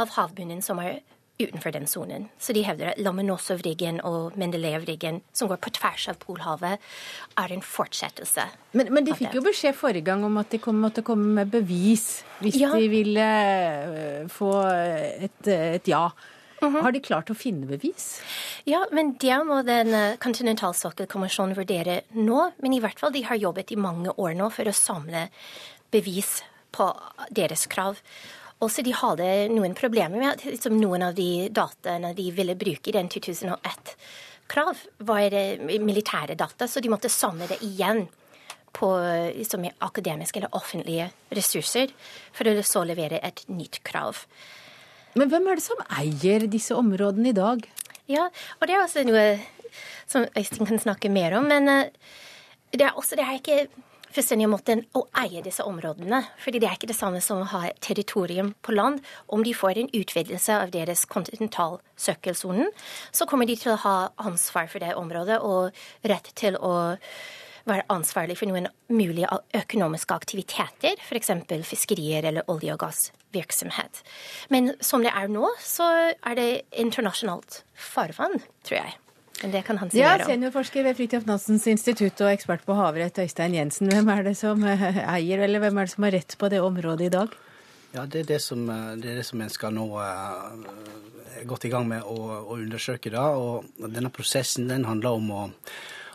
[0.00, 1.02] av havbunnen som er
[1.48, 2.28] utenfor den sonen.
[2.38, 6.78] Så de hevder at Lomonosov-riggen og Mendeleev-riggen, som går på tvers av Polhavet,
[7.38, 8.44] er en fortsettelse.
[8.78, 11.50] Men, men de fikk jo beskjed forrige gang om at de kom, måtte komme med
[11.52, 12.72] bevis hvis Ja.
[12.74, 13.26] de ville
[13.88, 14.52] øh, få
[15.28, 16.08] et, et ja.
[16.62, 16.78] Mhm.
[16.84, 18.20] Har de klart å finne bevis?
[18.70, 22.52] Ja, men det må den eh, kontinentalsokkelkommisjonen vurdere nå.
[22.62, 25.26] Men i hvert fall de har jobbet i mange år nå for å samle
[25.92, 26.86] bevis på
[27.34, 27.98] deres krav.
[28.62, 32.94] Også de hadde noen problemer med liksom, noen av de dataene de ville bruke i
[32.94, 35.36] den 2001-krav, var
[35.82, 38.04] militære data, så de måtte samle det igjen
[38.72, 38.88] på
[39.36, 41.92] liksom, akademiske eller offentlige ressurser
[42.32, 44.22] for å så levere et nytt krav.
[45.18, 47.66] Men hvem er det som eier disse områdene i dag?
[48.08, 49.26] Ja, og det er også noe
[50.08, 51.48] som Øystein kan snakke mer om.
[51.48, 51.90] Men eh,
[52.72, 53.66] det er også det er ikke
[54.12, 56.22] fullstendig måten å eie disse områdene.
[56.38, 59.00] fordi det er ikke det samme som å ha territorium på land.
[59.28, 62.68] Om de får en utvidelse av deres kontinentalsøkkelsonen,
[63.12, 65.72] så kommer de til å ha ansvar for det området og
[66.04, 66.98] rett til å
[67.68, 71.30] være ansvarlig for noen mulige økonomiske aktiviteter, f.eks.
[71.68, 74.02] fiskerier eller olje- og gassvirksomhet.
[74.50, 78.98] Men som det er nå, så er det internasjonalt farvann, tror jeg.
[79.42, 80.30] Men det kan han si Ja, mer om.
[80.30, 83.90] Seniorforsker ved Fridtjof Nansens institutt og ekspert på havrett, Øystein Jensen.
[83.90, 84.84] Hvem er det som øh,
[85.16, 87.34] eier, eller hvem er det som har rett på det området i dag?
[87.92, 91.48] Ja, Det er det som, eh, det er det som en skal nå eh, er
[91.48, 93.10] godt i gang med å, å undersøke.
[93.10, 95.42] da, og Denne prosessen den handler om å,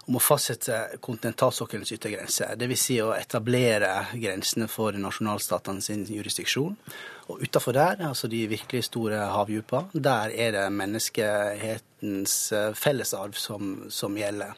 [0.08, 2.50] om å fastsette kontinentalsokkelens yttergrense.
[2.56, 2.82] Dvs.
[2.82, 6.80] Si å etablere grensene for nasjonalstatene sin jurisdiksjon.
[7.28, 13.74] Og utafor der, altså de virkelig store havdypa, der er det menneskehetens eh, fellesarv som,
[13.92, 14.54] som, gjelder.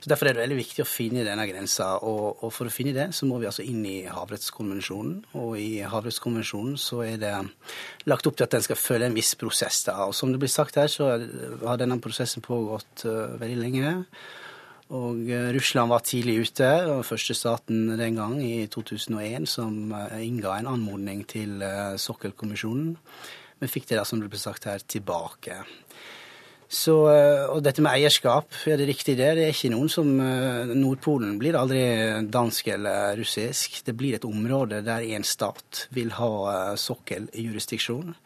[0.00, 1.96] Så Derfor er det veldig viktig å finne denne grensa.
[2.06, 5.16] Og, og, for å finne det, så må vi altså inn i havrettskonvensjonen.
[5.42, 7.34] Og i havrettskonvensjonen så er det
[8.06, 9.82] lagt opp til at den skal følge en viss prosess.
[9.90, 9.98] da.
[10.06, 11.16] Og som det blir sagt her, så
[11.66, 13.96] har denne prosessen pågått uh, veldig lenge.
[14.92, 20.18] Og eh, Russland var tidlig ute, og første staten den gang, i 2001, som eh,
[20.26, 22.90] innga en anmodning til eh, Sokkelkommisjonen.
[23.62, 25.62] Men fikk det, da, som det ble sagt her, tilbake.
[26.72, 26.94] Så,
[27.52, 29.26] og dette med eierskap, er det riktig det?
[29.36, 30.08] Det er ikke noen som
[30.72, 31.82] Nordpolen blir aldri
[32.32, 33.76] dansk eller russisk.
[33.84, 38.16] Det blir et område der én stat vil ha sokkeljurisdiksjon.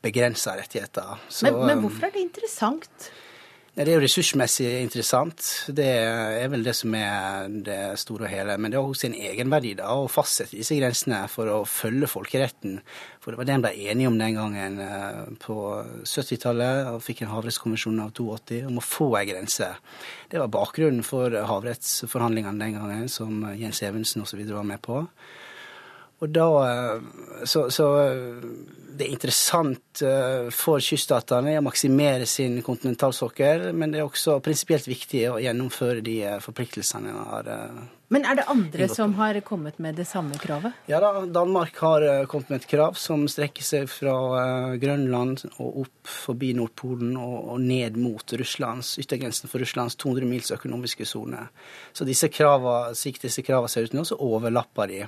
[0.00, 1.20] Begrensa rettigheter.
[1.28, 3.10] Så, men, men hvorfor er det interessant?
[3.70, 5.44] Det er jo ressursmessig interessant.
[5.70, 8.56] Det er vel det som er det store og hele.
[8.58, 12.80] Men det har også en egenverdi da, å fastsette disse grensene for å følge folkeretten.
[13.22, 15.58] For det var det en ble enige om den gangen eh, på
[16.02, 16.90] 70-tallet.
[16.90, 19.70] og Fikk en havrettskonvensjon av 82 om å få ei grense.
[20.32, 24.42] Det var bakgrunnen for havrettsforhandlingene den gangen, som Jens Evensen osv.
[24.50, 25.04] var med på.
[26.20, 27.00] Og da, eh,
[27.44, 28.42] så, så, eh,
[29.00, 34.90] det er interessant eh, for kyststatene å maksimere sin kontinentalsokkel, men det er også prinsipielt
[34.90, 37.48] viktig å gjennomføre de forpliktelsene en har.
[38.12, 40.76] Men er det andre som har kommet med det samme kravet?
[40.90, 46.10] Ja da, Danmark har kommet med et krav som strekker seg fra Grønland og opp
[46.26, 51.46] forbi Nordpolen og, ned mot Russlands, yttergrensen for Russlands 200 mils økonomiske sone.
[51.96, 55.00] Så disse kravene, slik disse kravene ser ut nå, så overlapper de.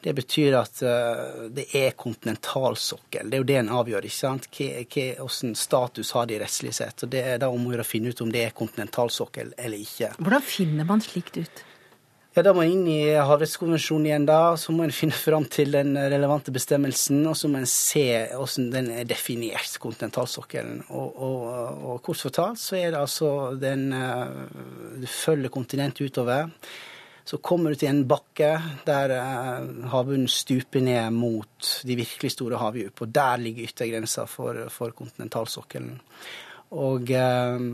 [0.00, 3.30] Det betyr at uh, det er kontinentalsokkel.
[3.30, 4.06] Det er jo det en avgjør.
[4.06, 4.50] ikke sant?
[4.54, 7.02] Hvilken status har de rettslig sett.
[7.02, 10.12] og Det er da om å finne ut om det er kontinentalsokkel eller ikke.
[10.20, 11.64] Hvordan finner man slikt ut?
[12.38, 14.26] Ja, Da må en inn i Havrettskonvensjonen igjen.
[14.26, 18.28] da, Så må en finne fram til den relevante bestemmelsen, og så må en se
[18.30, 20.84] hvordan den er definert, kontinentalsokkelen.
[20.88, 24.46] Og, og, og, kort fortalt så er det altså den uh,
[25.00, 26.46] Du følger kontinentet utover.
[27.28, 28.54] Så kommer du til en bakke
[28.88, 34.62] der eh, havbunnen stuper ned mot de virkelig store havdyp, og der ligger yttergrensa for,
[34.72, 35.98] for kontinentalsokkelen.
[36.78, 37.66] Og eh,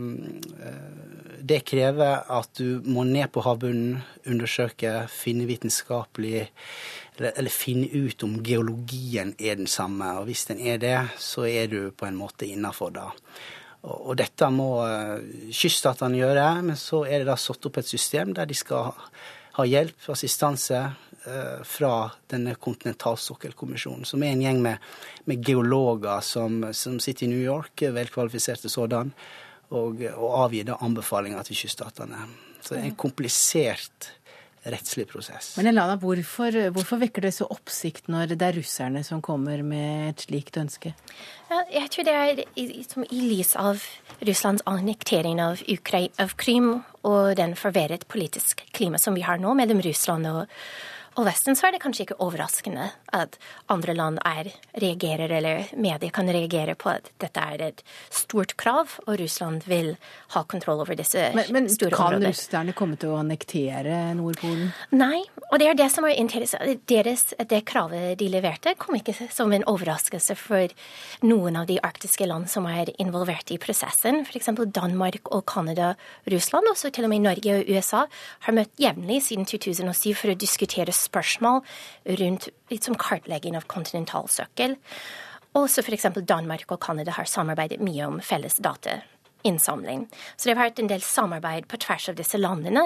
[1.39, 6.49] det krever at du må ned på havbunnen, undersøke, finne vitenskapelig
[7.15, 10.17] eller, eller, finne ut om geologien er den samme.
[10.19, 13.07] Og hvis den er det, så er du på en måte innafor da.
[13.85, 17.87] Og, og dette må uh, kyststatene gjøre, men så er det da satt opp et
[17.87, 18.91] system der de skal
[19.55, 20.81] har hjelp, assistanse,
[21.25, 24.89] eh, fra denne kontinentalsokkelkommisjonen, som er en gjeng med,
[25.25, 29.13] med geologer som, som, sitter i New York, velkvalifiserte sådan,
[29.71, 32.27] og, og avgir anbefalinger til kyststatene.
[32.59, 34.11] Så det er en komplisert
[34.65, 35.53] rettslig prosess.
[35.57, 40.09] Men Elana, hvorfor, hvorfor, vekker det så oppsikt når det er russerne som kommer med
[40.13, 40.95] et slikt ønske?
[41.71, 43.83] Jeg tror det er i, i lys av
[44.25, 45.61] Russlands annektering av,
[46.21, 46.71] av Krim
[47.05, 50.45] og den forverret politiske klima som vi har nå mellom Russland og,
[51.15, 53.37] og Vesten, så er det kanskje ikke overraskende at
[53.71, 54.49] andre land er,
[54.81, 59.93] reagerer, eller medier kan reagere på at dette er et stort krav, og Russland vil
[60.35, 62.19] ha kontroll over disse men, men, store områdene.
[62.19, 64.73] Men kan russerne komme til å annektere Nordpolen?
[64.95, 66.83] Nei, og det er det som er interessant.
[66.91, 70.75] Deres, det kravet de leverte, kom ikke som en overraskelse for
[71.23, 74.25] noen av de arktiske land som er involvert i prosessen.
[74.27, 74.51] F.eks.
[74.75, 75.93] Danmark og Canada,
[76.31, 78.03] Russland, også til og med Norge og USA,
[78.47, 81.61] har møtt jevnlig siden 2007 for å diskutere spørsmål
[82.21, 84.75] rundt litt kartlegging av kontinentalsøkkel.
[85.55, 86.09] Også f.eks.
[86.27, 90.09] Danmark og Canada har samarbeidet mye om felles datainnsamling.
[90.35, 92.83] Så det har vært en del samarbeid på tvers av disse landene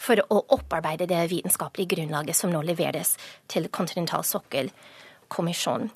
[0.00, 3.10] for å opparbeide det vitenskapelige grunnlaget som nå leveres
[3.50, 5.88] til kontinentalsokkelkommisjonen.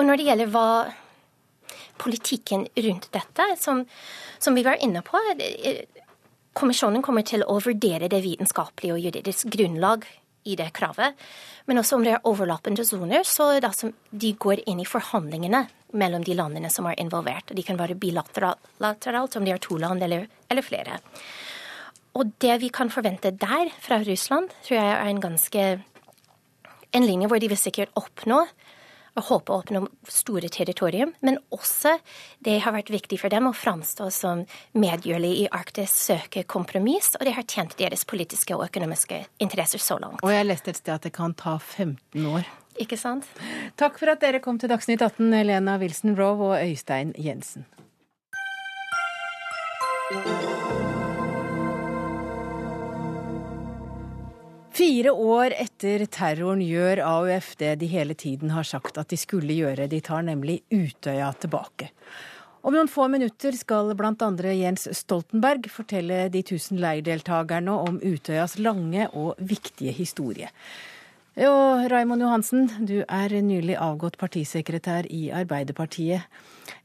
[0.00, 0.68] Og når det gjelder hva
[2.00, 3.84] politikken rundt dette, som,
[4.40, 5.18] som vi var inne på
[6.50, 10.02] Kommisjonen kommer til å vurdere det vitenskapelige og juridisk grunnlag
[10.44, 11.18] i det kravet.
[11.68, 14.88] Men også om det er overlappende soner, så er det som de går inn i
[14.88, 17.52] forhandlingene mellom de landene som er involvert.
[17.56, 21.00] De kan være bilateralt, om de er to land eller, eller, flere.
[22.18, 25.68] Og det vi kan forvente der, fra Russland, tror jeg er en ganske
[26.90, 28.40] en linje hvor de vil sikkert oppnå
[29.24, 31.96] håpe å oppnå store territorium, men også
[32.44, 34.44] det har vært viktig for dem å framstå som
[34.78, 39.98] medgjørlig i Arktis, søke kompromiss, og det har tjent deres politiske og økonomiske interesser så
[40.02, 40.24] langt.
[40.24, 42.48] Og jeg leste et sted at det kan ta 15 år.
[42.80, 43.26] Ikke sant?
[43.80, 47.66] Takk for at dere kom til Dagsnytt 18, Lena Wilson Rowe og Øystein Jensen.
[54.80, 59.52] Fire år etter terroren gjør AUF det de hele tiden har sagt at de skulle
[59.52, 59.90] gjøre.
[59.92, 61.90] De tar nemlig Utøya tilbake.
[62.64, 64.30] Om noen få minutter skal bl.a.
[64.56, 70.48] Jens Stoltenberg fortelle de tusen leirdeltakerne om Utøyas lange og viktige historie.
[71.36, 76.24] Og Raimond Johansen, du er nylig avgått partisekretær i Arbeiderpartiet.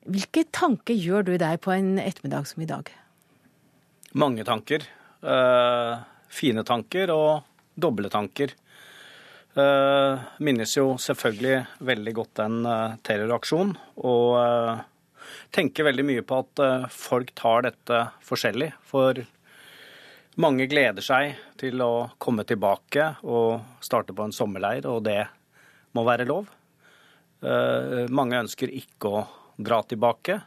[0.04, 2.92] Hvilke tanker gjør du deg på en ettermiddag som i dag?
[4.12, 4.84] Mange tanker.
[5.24, 8.56] Uh, fine tanker og doble tanker.
[9.56, 13.76] Uh, minnes jo selvfølgelig veldig godt den uh, terroraksjonen.
[14.04, 14.84] Og
[15.56, 18.74] tenker veldig mye på at folk tar dette forskjellig.
[18.86, 19.22] For
[20.42, 25.22] mange gleder seg til å komme tilbake og starte på en sommerleir, og det
[25.96, 26.50] må være lov.
[27.46, 29.24] Eh, mange ønsker ikke å
[29.56, 30.40] dra tilbake,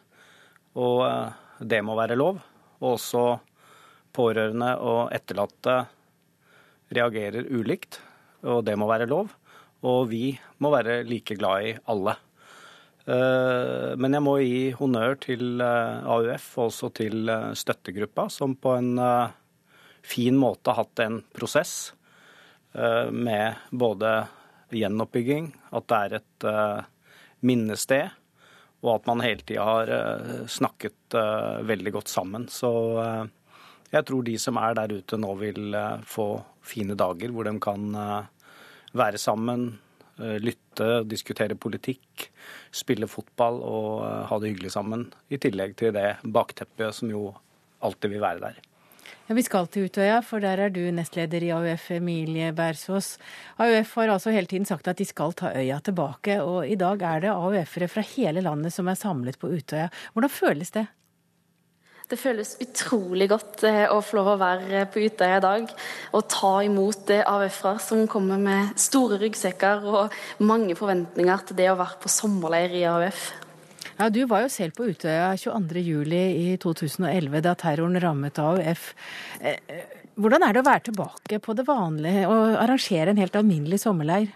[0.76, 2.40] og eh, det må være lov.
[2.82, 3.22] Og også
[4.14, 5.78] pårørende og etterlatte
[6.94, 8.00] reagerer ulikt,
[8.46, 9.34] og det må være lov.
[9.86, 12.16] Og vi må være like glad i alle.
[13.06, 18.96] Eh, men jeg må gi honnør til AUF og også til støttegruppa, som på en
[20.08, 21.92] fin måte har hatt en prosess
[22.72, 24.26] eh, med både
[24.72, 26.86] gjenoppbygging, at det er et eh,
[27.40, 28.14] minnested,
[28.84, 31.16] og at man hele tida har eh, snakket
[31.68, 32.46] veldig godt sammen.
[32.52, 32.70] Så
[33.88, 36.26] jeg tror de som er der ute nå vil få
[36.68, 37.90] fine dager hvor de kan
[38.96, 39.70] være sammen,
[40.18, 42.28] lytte, diskutere politikk,
[42.74, 43.90] spille fotball og
[44.30, 45.06] ha det hyggelig sammen.
[45.30, 47.30] I tillegg til det bakteppet som jo
[47.84, 48.58] alltid vil være der.
[49.28, 53.18] Ja, Vi skal til Utøya, for der er du nestleder i AUF, Emilie Bersås.
[53.60, 57.02] AUF har altså hele tiden sagt at de skal ta øya tilbake, og i dag
[57.02, 59.90] er det AUF-ere fra hele landet som er samlet på Utøya.
[60.14, 60.86] Hvordan føles det?
[62.08, 65.72] Det føles utrolig godt eh, å få lov å være på Utøya i dag
[66.16, 71.76] og ta imot AUF-ere som kommer med store ryggsekker og mange forventninger til det å
[71.76, 73.28] være på sommerleir i AUF.
[73.98, 76.16] Ja, Du var jo selv på Utøya 22.07.
[76.16, 78.92] i 2011, da terroren rammet AUF.
[79.42, 83.36] Eh, eh, hvordan er det å være tilbake på det vanlige og arrangere en helt
[83.36, 84.32] alminnelig sommerleir?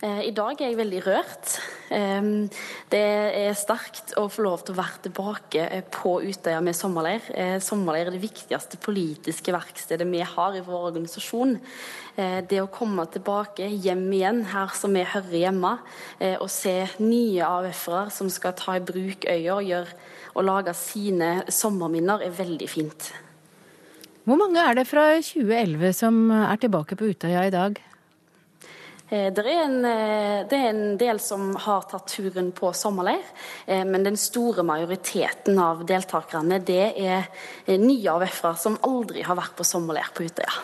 [0.00, 1.56] Eh, I dag er jeg veldig rørt.
[1.90, 7.26] Det er sterkt å få lov til å være tilbake eh, på Utøya med sommerleir.
[7.34, 11.58] Eh, sommerleir er det viktigste politiske verkstedet vi har i vår organisasjon.
[12.20, 15.70] Det å komme tilbake hjem igjen, her som vi hører hjemme,
[16.42, 19.96] og se nye AUF-ere som skal ta i bruk øya og, gjøre,
[20.34, 23.12] og lage sine sommerminner, er veldig fint.
[24.28, 27.80] Hvor mange er det fra 2011 som er tilbake på Utøya i dag?
[29.10, 33.24] Eh, det er, en, eh, det er, en, del som har tatt turen på sommerleir,
[33.66, 37.26] eh, men den store majoriteten av deltakerne det er
[37.80, 40.54] nye AUF-ere som aldri har vært på sommerleir på Utøya.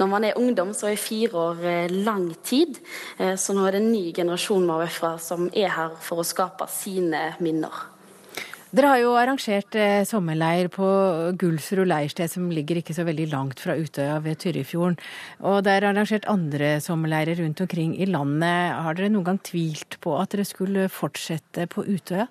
[0.00, 1.62] Når man er ungdom, så er fire år
[1.92, 2.80] lang tid,
[3.18, 6.66] så nå er det en ny generasjon med AUF-ere som er her for å skape
[6.72, 7.91] sine minner.
[8.72, 10.86] Dere har jo arrangert eh, sommerleir på
[11.36, 14.96] Gulsrud leirsted, som ligger ikke så veldig langt fra Utøya ved Tyrifjorden.
[15.44, 18.72] Og det er arrangert andre sommerleirer rundt omkring i landet.
[18.80, 22.30] Har dere noen gang tvilt på at dere skulle fortsette på Utøya?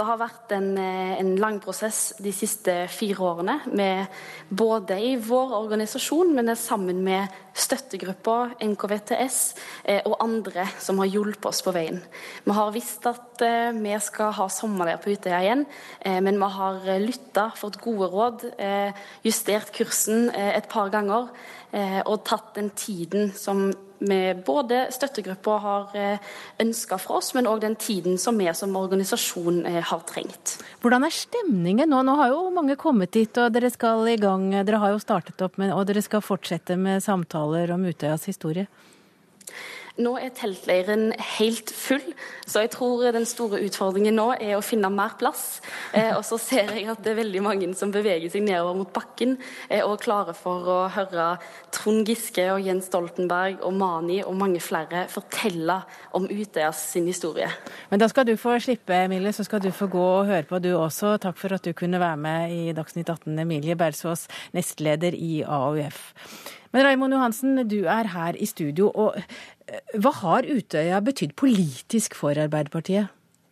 [0.00, 4.06] Det har vært en, eh, en, lang prosess de siste fire årene, med
[4.48, 9.36] både i vår organisasjon, men sammen med støttegrupper, NKVTS
[9.84, 12.00] eh, og andre som har hjulpet oss på veien.
[12.46, 15.66] Vi har visst at eh, vi skal ha sommerleir på Utøya igjen,
[16.24, 18.48] men vi har lytta, fått gode råd,
[19.26, 21.28] justert kursen et par ganger
[22.06, 23.68] og tatt den tiden som
[24.00, 26.30] vi både støttegrupper har eh,
[26.62, 30.56] ønska fra oss, men òg den tiden som vi som organisasjon eh, har trengt.
[30.80, 32.02] Hvordan er stemningen nå?
[32.06, 34.48] Nå har jo mange kommet dit, og dere skal i gang.
[34.64, 38.66] Dere har jo startet opp med, og dere skal fortsette med samtaler om Utøyas historie.
[40.00, 42.04] Nå er teltleiren helt full,
[42.48, 45.60] så jeg tror den store utfordringen nå er å finne mer plass.
[45.92, 48.92] Eh, og så ser jeg at det er veldig mange som beveger seg nedover mot
[48.94, 49.36] bakken
[49.68, 51.26] eh, og er klare for å høre
[51.74, 55.80] Trond Giske og Jens Stoltenberg og Mani og mange flere fortelle
[56.16, 57.50] om Utøya sin historie.
[57.90, 60.62] Men da skal du få slippe, Emilie, så skal du få gå og høre på
[60.62, 61.16] du også.
[61.20, 66.00] Takk for at du kunne være med i Dagsnytt 18, Emilie Bersås, nestleder i AUF.
[66.70, 68.90] Men Raimond Johansen, du er her i studio.
[68.94, 69.16] og
[70.02, 73.10] Hva har Utøya betydd politisk for Arbeiderpartiet?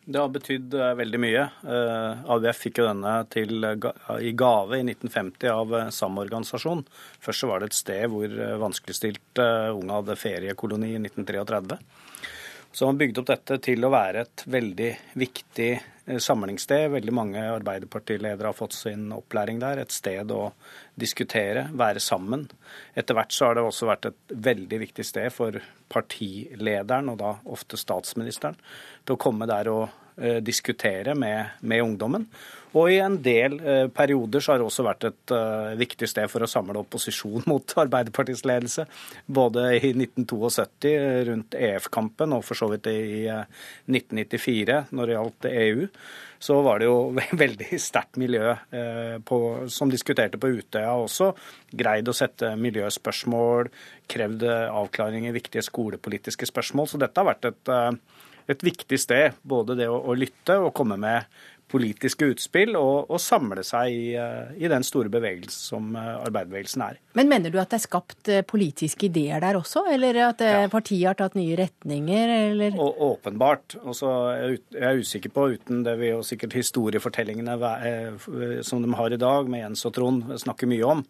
[0.08, 1.42] Det har betydd uh, veldig mye.
[1.68, 6.80] Uh, AUF fikk jo denne til, uh, i gave i 1950 av samme organisasjon.
[7.20, 11.76] Først så var det et sted hvor vanskeligstilte unge hadde feriekoloni i 1933.
[12.72, 14.90] Så man bygde opp dette til å være et veldig
[15.20, 15.70] viktig
[16.16, 16.90] samlingssted.
[16.94, 19.82] Veldig mange Arbeiderpartiledere har fått sin opplæring der.
[19.82, 20.50] Et sted å
[20.98, 22.46] diskutere, være sammen.
[22.98, 25.60] Etter hvert så har det også vært et veldig viktig sted for
[25.92, 28.58] partilederen, og da ofte statsministeren,
[29.04, 30.07] til å komme der og eh,
[30.42, 32.24] diskutere med, med ungdommen.
[32.76, 36.28] Og i en del eh, perioder så har det også vært et uh, viktig sted
[36.28, 38.84] for å samle opposisjon mot Arbeiderpartiets ledelse.
[39.26, 40.94] Både i 1972
[41.30, 43.44] rundt EF-kampen og for så vidt i uh,
[43.88, 45.88] 1994 når det gjaldt EU.
[46.38, 46.98] Så var det jo
[47.44, 48.52] veldig sterkt miljø
[49.26, 49.38] på,
[49.74, 51.32] som diskuterte på Utøya også.
[51.74, 53.72] Greid å sette miljøspørsmål,
[54.08, 56.92] krevd avklaring i viktige skolepolitiske spørsmål.
[56.92, 57.72] Så dette har vært et,
[58.54, 59.40] et viktig sted.
[59.42, 61.28] Både det å, å lytte og komme med
[61.68, 66.84] politiske utspill og, og samle seg i, eh, i, den store bevegelsen som eh, arbeiderbevegelsen
[66.84, 67.00] er.
[67.18, 70.64] Men mener du at det er skapt eh, politiske ideer der også, eller at ja.
[70.72, 72.78] partiet har tatt nye retninger, eller?
[72.78, 73.78] Og, åpenbart.
[73.82, 74.12] Også,
[74.74, 77.58] jeg er usikker på, uten det vil jo sikkert historiefortellingene
[78.66, 81.04] som de har i dag, med Jens og Trond, snakker mye om.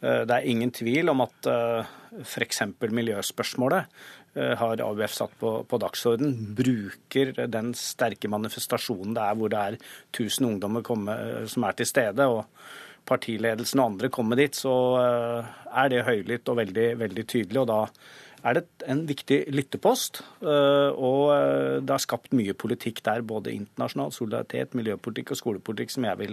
[0.00, 1.48] Det er ingen tvil om at
[2.24, 2.62] f.eks.
[2.80, 3.90] miljøspørsmålet
[4.34, 9.76] har AUF satt på, på dagsorden, bruker den sterke manifestasjonen det er hvor det er
[10.14, 12.46] 1000 ungdommer komme, eh, som er til stede, og
[13.10, 15.52] partiledelsen og andre kommer dit, så eh,
[15.82, 17.62] er det høylytt og veldig, veldig tydelig.
[17.62, 17.84] og da
[18.40, 20.22] er det en viktig lyttepost.
[20.40, 26.18] Og det har skapt mye politikk der, både internasjonal solidaritet, miljøpolitikk og skolepolitikk, som jeg
[26.22, 26.32] vil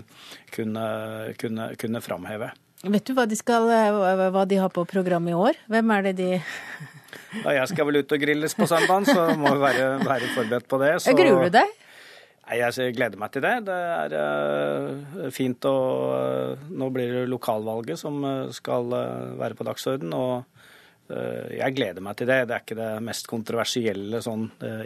[0.55, 0.85] kunne,
[1.35, 2.47] kunne, kunne framheve.
[2.87, 3.67] Vet du hva de, skal,
[4.31, 5.59] hva de har på programmet i år?
[5.67, 6.31] Hvem er det de
[7.43, 10.67] da jeg skal vel ut og grilles på søndag, så må vi være, være forberedt
[10.69, 10.93] på det.
[11.03, 11.15] Så...
[11.17, 11.75] Gruer du deg?
[12.47, 13.53] Nei, Jeg gleder meg til det.
[13.67, 15.77] Det er uh, fint å
[16.13, 18.93] uh, Nå blir det lokalvalget som uh, skal
[19.39, 20.15] være på dagsorden.
[20.15, 20.53] Og
[21.07, 22.41] jeg gleder meg til det.
[22.49, 24.41] Det er ikke det mest kontroversielle sånn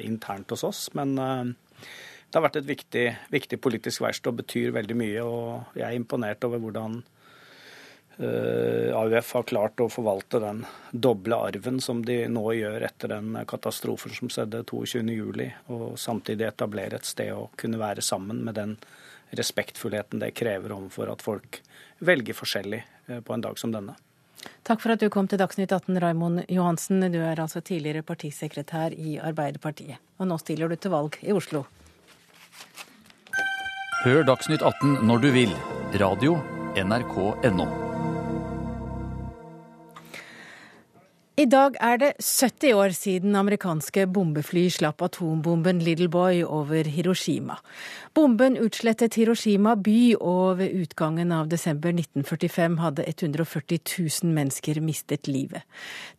[0.06, 0.82] internt hos oss.
[0.94, 5.24] Men det har vært et viktig, viktig politisk verksted og betyr veldig mye.
[5.26, 7.11] Og jeg er imponert over hvordan Eh,
[8.20, 14.14] AUF har klart å forvalte den doble arven som de nå gjør etter den katastrofen
[14.14, 18.76] som skjedde 22.07, og samtidig etablere et sted å kunne være sammen med den
[19.32, 21.62] respektfullheten det krever overfor at folk
[22.00, 23.96] velger forskjellig eh, på en dag som denne.
[24.66, 27.04] Takk for at du kom til Dagsnytt 18, Raimond Johansen.
[27.14, 30.02] Du er altså tidligere partisekretær i Arbeiderpartiet.
[30.18, 31.66] Og nå stiller du til valg i Oslo.
[34.02, 35.56] Hør Dagsnytt 18 når du vil.
[36.02, 36.40] Radio
[36.74, 37.91] NRK.no.
[41.42, 47.56] I dag er det 70 år siden amerikanske bombefly slapp atombomben Little Boy over Hiroshima.
[48.14, 55.32] Bomben utslettet Hiroshima by, og ved utgangen av desember 1945 hadde 140 000 mennesker mistet
[55.32, 55.66] livet.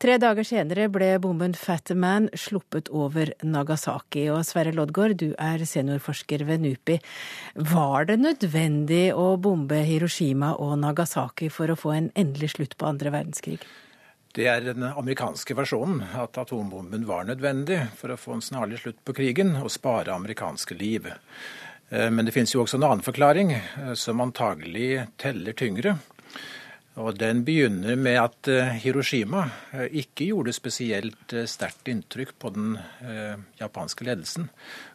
[0.03, 4.25] Tre dager senere ble bomben Fat Man sluppet over Nagasaki.
[4.33, 6.99] Og Sverre Loddgaard, du er seniorforsker ved NUPI.
[7.77, 12.91] Var det nødvendig å bombe Hiroshima og Nagasaki for å få en endelig slutt på
[12.91, 13.62] andre verdenskrig?
[14.33, 19.03] Det er den amerikanske versjonen, at atombomben var nødvendig for å få en snarlig slutt
[19.05, 21.11] på krigen og spare amerikanske liv.
[21.93, 25.99] Eh, men det finnes jo også en annen forklaring, eh, som antagelig teller tyngre.
[27.01, 32.51] Og Den begynner med at eh, Hiroshima eh, ikke gjorde spesielt eh, sterkt inntrykk på
[32.53, 32.74] den
[33.57, 34.51] japanske ledelsen.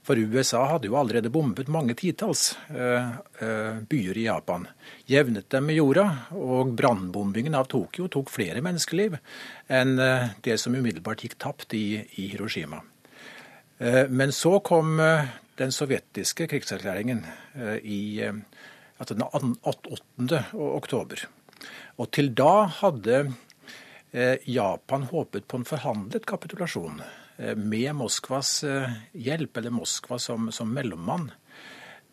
[0.05, 4.67] For USA hadde jo allerede bombet mange titalls byer i Japan.
[5.09, 6.05] Jevnet dem med jorda,
[6.37, 9.17] og brannbombingen av Tokyo tok flere menneskeliv
[9.67, 9.95] enn
[10.43, 12.81] det som umiddelbart gikk tapt i, i Hiroshima.
[14.09, 14.97] men så kom
[15.59, 17.25] den sovjetiske krigserklæringen
[17.83, 18.23] i
[18.97, 20.43] altså den 8.
[20.53, 21.27] oktober.
[21.97, 23.23] Og til da hadde
[24.11, 30.51] eh, Japan håpet på en forhandlet kapitulasjon eh, med Moskvas eh, hjelp, eller Moskva som,
[30.53, 31.31] som mellommann.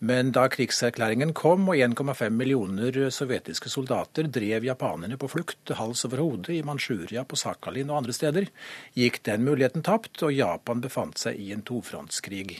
[0.05, 6.21] Men da krigserklæringen kom og 1,5 millioner sovjetiske soldater drev japanerne på flukt hals over
[6.21, 8.51] hode i Manchuria, på Sakhalin og andre steder,
[8.99, 12.59] gikk den muligheten tapt, og Japan befant seg i en tofrontskrig.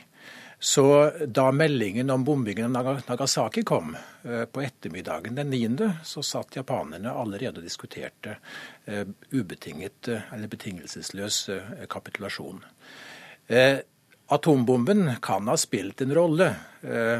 [0.65, 6.57] Så da meldingen om bombingen av Nagasaki kom eh, på ettermiddagen den 9., så satt
[6.57, 8.39] japanerne allerede og diskuterte
[8.89, 11.43] eh, ubetinget eh, eller betingelsesløs
[11.93, 12.65] kapitulasjon.
[14.33, 16.49] Atombomben kan ha spilt en rolle,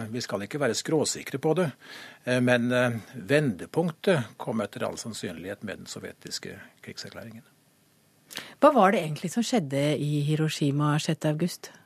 [0.09, 1.67] vi skal ikke være skråsikre på det.
[2.41, 2.73] Men
[3.13, 7.45] vendepunktet kom etter all sannsynlighet med den sovjetiske krigserklæringen.
[8.57, 11.84] Hva var det egentlig som skjedde i Hiroshima 6.8?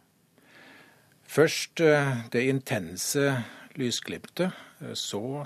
[1.29, 3.35] Først eh, det intense
[3.77, 5.45] lysglimtet, eh, så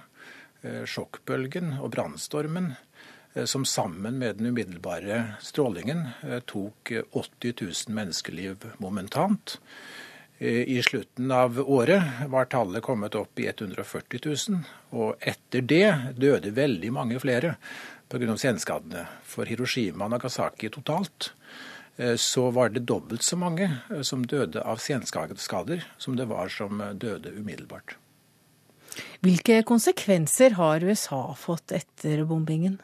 [0.63, 2.75] eh, sjokkbølgen og brannstormen,
[3.49, 6.03] som sammen med den umiddelbare strålingen
[6.45, 9.55] tok 80 000 menneskeliv momentant.
[10.37, 14.61] I slutten av året var tallet kommet opp i 140 000,
[15.01, 15.89] og etter det
[16.21, 17.55] døde veldig mange flere
[18.13, 18.37] pga.
[18.37, 19.07] senskadene.
[19.25, 21.33] For Hiroshima og Nagasaki totalt
[22.17, 23.67] så var det dobbelt så mange
[24.03, 27.99] som døde av senskader som det var som døde umiddelbart.
[29.23, 32.81] Hvilke konsekvenser har USA fått etter bombingen?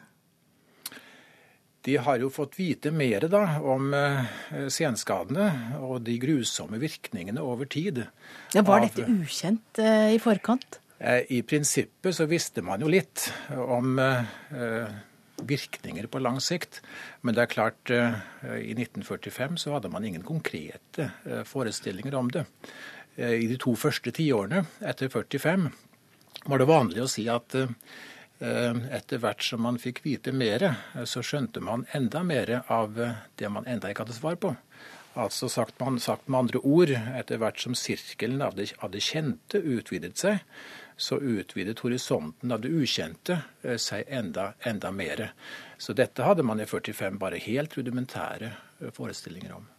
[1.87, 4.25] De har jo fått vite mer da, om eh,
[4.71, 8.03] senskadene og de grusomme virkningene over tid.
[8.53, 10.81] Ja, var dette ukjent eh, i forkant?
[10.99, 14.91] Eh, I prinsippet så visste man jo litt om eh,
[15.47, 16.81] virkninger på lang sikt.
[17.21, 18.19] Men det er klart, eh,
[18.59, 22.45] i 1945 så hadde man ingen konkrete eh, forestillinger om det.
[23.19, 25.65] I de to første tiårene etter 45
[26.47, 27.51] var det vanlig å si at
[28.39, 32.95] Eh, etter hvert som man fikk vite mer, eh, så skjønte man enda mer av
[33.01, 34.53] eh, det man enda ikke hadde svar på.
[35.19, 39.03] Altså sagt, man, sagt med andre ord, etter hvert som sirkelen av det, av det,
[39.03, 40.39] kjente utvidet seg,
[40.99, 43.39] så utvidet horisonten av det ukjente
[43.79, 45.29] seg enda, enda mer.
[45.79, 48.51] Så dette hadde man i 45 bare helt rudimentære
[48.95, 49.69] forestillinger om.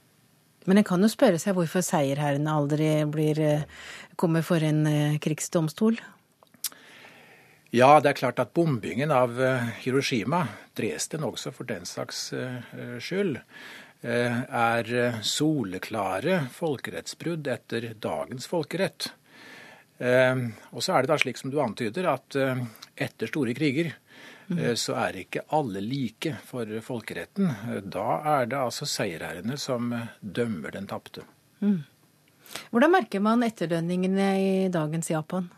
[0.64, 3.42] Men en kan jo spørre seg hvorfor seierherrene aldri blir,
[4.20, 4.84] kommer for en
[5.20, 6.00] krigsdomstol?
[7.70, 10.42] Ja, det er klart at bombingen av eh, Hiroshima,
[10.74, 12.56] Dresden også for den saks eh,
[12.98, 13.36] skyld,
[14.02, 19.12] eh, er soleklare folkerettsbrudd etter dagens folkerett.
[20.00, 22.36] Og så er det da slik som du antyder, at
[22.96, 23.90] etter store kriger
[24.48, 24.62] mm.
[24.80, 27.52] så er ikke alle like for folkeretten.
[27.84, 28.06] Da
[28.38, 31.26] er det altså seierherrene som dømmer den tapte.
[31.60, 31.82] Mm.
[32.72, 35.50] Hvordan merker man etterdønningene i dagens Japan?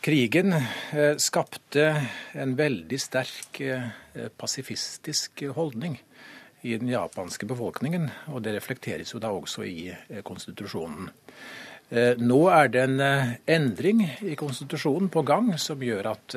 [0.00, 1.90] Krigen eh, skapte
[2.32, 3.90] en veldig sterk eh,
[4.40, 5.98] pasifistisk holdning
[6.64, 11.10] i den japanske befolkningen, og det reflekteres jo da også i eh, konstitusjonen.
[11.90, 13.00] Nå er det en
[13.50, 16.36] endring i konstitusjonen på gang som gjør at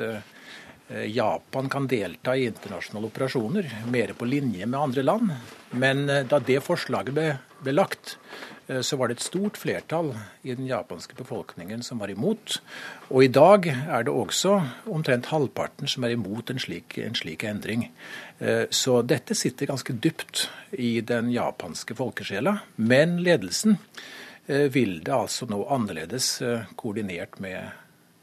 [1.14, 5.30] Japan kan delta i internasjonale operasjoner, mer på linje med andre land.
[5.78, 7.28] Men da det forslaget ble,
[7.62, 8.16] ble lagt,
[8.66, 12.60] Eh, så var det et stort flertall i den japanske befolkningen som var imot.
[13.10, 14.56] Og i dag er det også
[14.90, 17.90] omtrent halvparten som er imot en slik, en slik endring.
[18.38, 22.58] Eh, så dette sitter ganske dypt i den japanske folkesjela.
[22.76, 26.36] Men ledelsen eh, vil det altså nå annerledes
[26.76, 27.70] koordinert med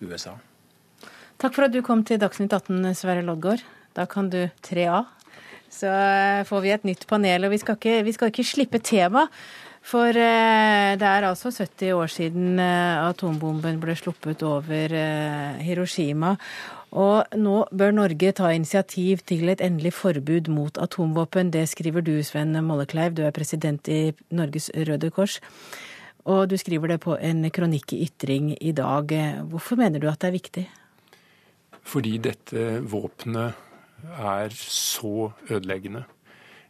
[0.05, 0.35] USA.
[1.41, 3.63] Takk for at du kom til Dagsnytt 18, Sverre Loddgaard.
[3.97, 5.01] Da kan du 3A.
[5.71, 5.89] Så
[6.45, 9.31] får vi et nytt panel, og vi skal ikke, vi skal ikke slippe temaet.
[9.81, 16.35] For eh, det er altså 70 år siden eh, atombomben ble sluppet over eh, Hiroshima.
[16.91, 21.49] Og nå bør Norge ta initiativ til et endelig forbud mot atomvåpen.
[21.55, 23.15] Det skriver du, Sven Mollekleiv.
[23.15, 25.39] Du er president i Norges Røde Kors.
[26.29, 29.09] Og du skriver det på en kronikk i Ytring i dag.
[29.49, 30.65] Hvorfor mener du at det er viktig?
[31.81, 33.57] Fordi dette våpenet
[34.21, 36.03] er så ødeleggende.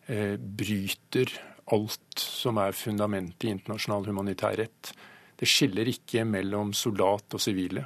[0.07, 1.33] Bryter
[1.71, 4.93] alt som er fundamentet i internasjonal humanitær rett.
[5.35, 7.85] Det skiller ikke mellom soldat og sivile.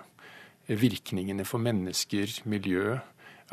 [0.66, 2.98] Virkningene for mennesker, miljø,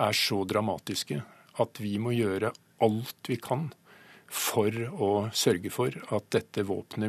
[0.01, 1.21] er så dramatiske
[1.61, 2.53] at vi må gjøre
[2.83, 3.69] alt vi kan
[4.33, 6.37] for å sørge for at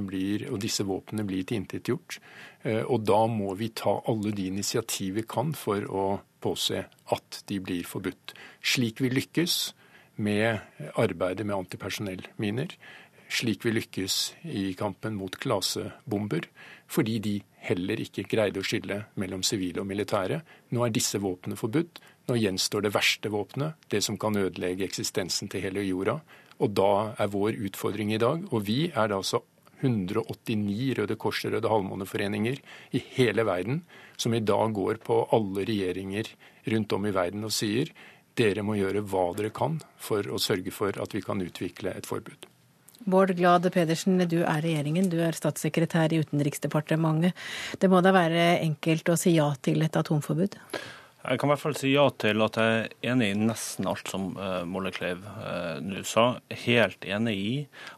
[0.08, 2.20] blir, disse våpnene blir tilintetgjort.
[2.64, 7.44] Eh, og da må vi ta alle de initiativ vi kan for å påse at
[7.48, 8.36] de blir forbudt.
[8.60, 9.74] Slik vi lykkes
[10.20, 10.60] med
[11.00, 12.76] arbeidet med antipersonellminer,
[13.34, 16.50] slik vi lykkes i kampen mot klasebomber,
[16.92, 20.42] fordi de heller ikke greide å skille mellom sivile og militære.
[20.76, 22.04] Nå er disse våpnene forbudt.
[22.28, 26.20] Nå gjenstår det verste våpenet, det som kan ødelegge eksistensen til hele jorda.
[26.62, 29.42] Og da er vår utfordring i dag, og vi er da altså
[29.84, 32.62] 189 Røde Kors og Røde Halvmåneforeninger
[32.96, 33.82] i hele verden,
[34.18, 36.32] som i dag går på alle regjeringer
[36.72, 37.92] rundt om i verden og sier
[38.40, 42.10] dere må gjøre hva dere kan for å sørge for at vi kan utvikle et
[42.10, 42.48] forbud.
[43.04, 47.36] Bård Glad Pedersen, du er regjeringen, du er statssekretær i Utenriksdepartementet.
[47.80, 50.56] Det må da være enkelt å si ja til et atomforbud?
[51.24, 54.10] Jeg kan i hvert fall si ja til at jeg er enig i nesten alt
[54.12, 56.26] som uh, Mollekleiv uh, nå sa.
[56.66, 57.54] Helt enig i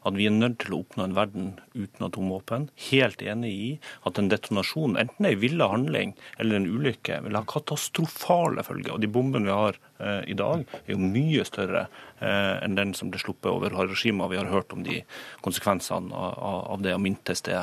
[0.05, 2.67] at vi er nødt til å oppnå en verden uten atomvåpen.
[2.91, 3.71] Helt enig i
[4.05, 8.93] at en detonasjon, enten en ville handling eller en ulykke, vil ha katastrofale følger.
[8.93, 11.87] Og de bombene vi har uh, i dag, er jo mye større
[12.25, 14.29] enn den som ble sluppet over Hiroshima.
[14.31, 15.01] Vi har hørt om de
[15.43, 17.57] konsekvensene av, det og mintes det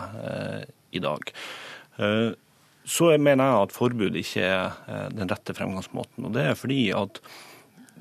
[0.93, 1.33] i dag.
[2.85, 6.27] Så mener jeg at forbud ikke er eh, den rette fremgangsmåten.
[6.27, 7.23] Og det er fordi at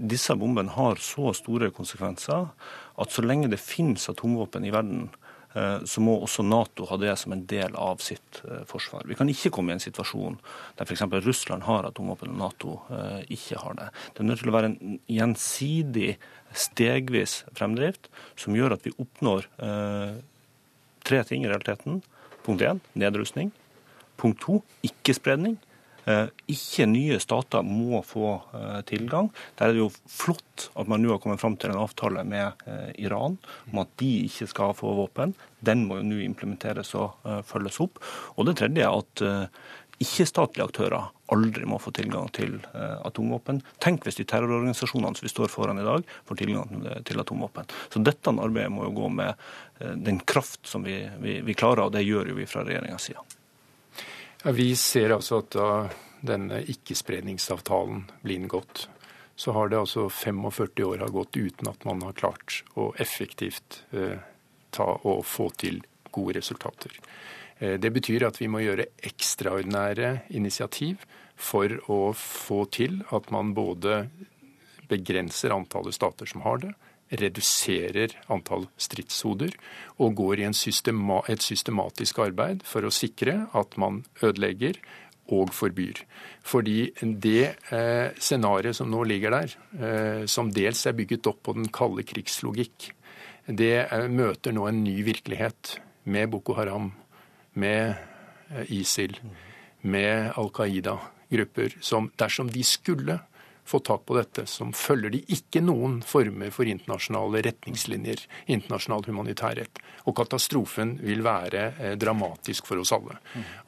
[0.01, 2.47] disse bombene har så store konsekvenser
[3.01, 5.03] at så lenge det finnes atomvåpen i verden,
[5.53, 9.05] eh, så må også Nato ha det som en del av sitt eh, forsvar.
[9.05, 10.39] Vi kan ikke komme i en situasjon
[10.79, 11.05] der f.eks.
[11.27, 12.79] Russland har atomvåpen og Nato
[13.29, 13.89] ikke har det.
[14.15, 16.15] Det er nødt til å være en gjensidig,
[16.57, 18.09] stegvis fremdrift
[18.39, 19.45] som gjør at vi oppnår
[21.07, 22.01] tre ting i realiteten.
[22.41, 23.53] Punkt én nedrustning.
[24.21, 25.57] Punkt to ikke-spredning.
[26.09, 29.29] Eh, ikke nye stater må få eh, tilgang.
[29.59, 32.63] Der er det jo flott at man nå har kommet fram til en avtale med
[32.65, 33.37] eh, Iran
[33.69, 35.35] om at de ikke skal få våpen.
[35.61, 38.01] Den må jo nå implementeres og følges opp.
[38.33, 39.21] Og det tredje er at
[40.01, 43.59] ikke-statlige aktører aldri må få tilgang til atomvåpen.
[43.83, 47.69] Tenk hvis de terrororganisasjonene som vi står foran i dag, får tilgang til atomvåpen.
[47.93, 49.45] Så dette arbeidet må jo gå med
[50.01, 53.40] den kraft som vi, vi, vi klarer, og det gjør jo vi fra regjeringas side.
[54.43, 55.67] Ja, vi ser altså at da
[56.25, 58.87] denne ikkespredningsavtalen blir inngått,
[59.37, 63.83] så har det altså 45 år har gått uten at man har klart å effektivt
[63.93, 64.17] eh,
[64.73, 65.77] ta og få til
[66.09, 66.97] gode resultater.
[67.59, 71.05] Eh, det betyr at vi må gjøre ekstraordinære initiativ
[71.37, 74.07] for å få til at man både
[74.89, 76.73] begrenser antallet stater som har det,
[77.19, 79.55] reduserer antall stridshoder
[79.99, 84.79] og går i systema et systematisk arbeid for å sikre at man ødelegger
[85.31, 86.01] og forbyr.
[86.43, 91.55] Fordi det eh, scenarioet som nå ligger der, eh, som dels er bygget opp på
[91.55, 92.91] den kalde krigslogikk,
[93.47, 95.77] det eh, møter nå en ny virkelighet
[96.11, 96.91] med Boko Haram,
[97.53, 97.95] med
[98.51, 99.17] eh, ISIL,
[99.81, 103.19] med Al Qaida-grupper, som dersom de skulle
[103.71, 109.81] få tak på dette, som følger de ikke noen former for internasjonale retningslinjer, internasjonal humanitærrett.
[110.09, 113.19] Og katastrofen vil være eh, dramatisk for oss alle.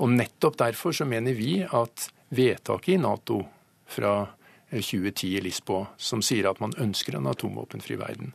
[0.03, 3.41] Og nettopp derfor så mener vi at vedtaket i Nato
[3.93, 4.15] fra
[4.73, 8.33] 2010 eh, i Lisboa, som sier at man ønsker en atomvåpenfri verden,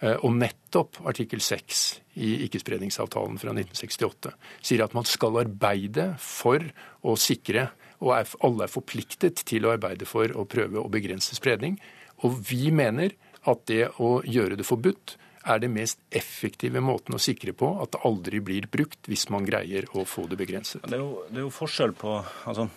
[0.00, 1.84] eh, og nettopp artikkel 6
[2.20, 4.32] i ikkespredningsavtalen fra 1968
[4.66, 6.64] sier at man skal arbeide for
[7.06, 7.68] å sikre
[8.00, 11.78] og er, alle er forpliktet til å arbeide for å prøve å begrense spredning.
[12.24, 13.14] Og vi mener
[13.48, 15.16] at det å gjøre det forbudt
[15.48, 19.46] er det mest effektive måten å sikre på at det aldri blir brukt, hvis man
[19.48, 20.84] greier å få det begrenset.
[20.84, 22.68] Det er jo, det er jo forskjell på altså,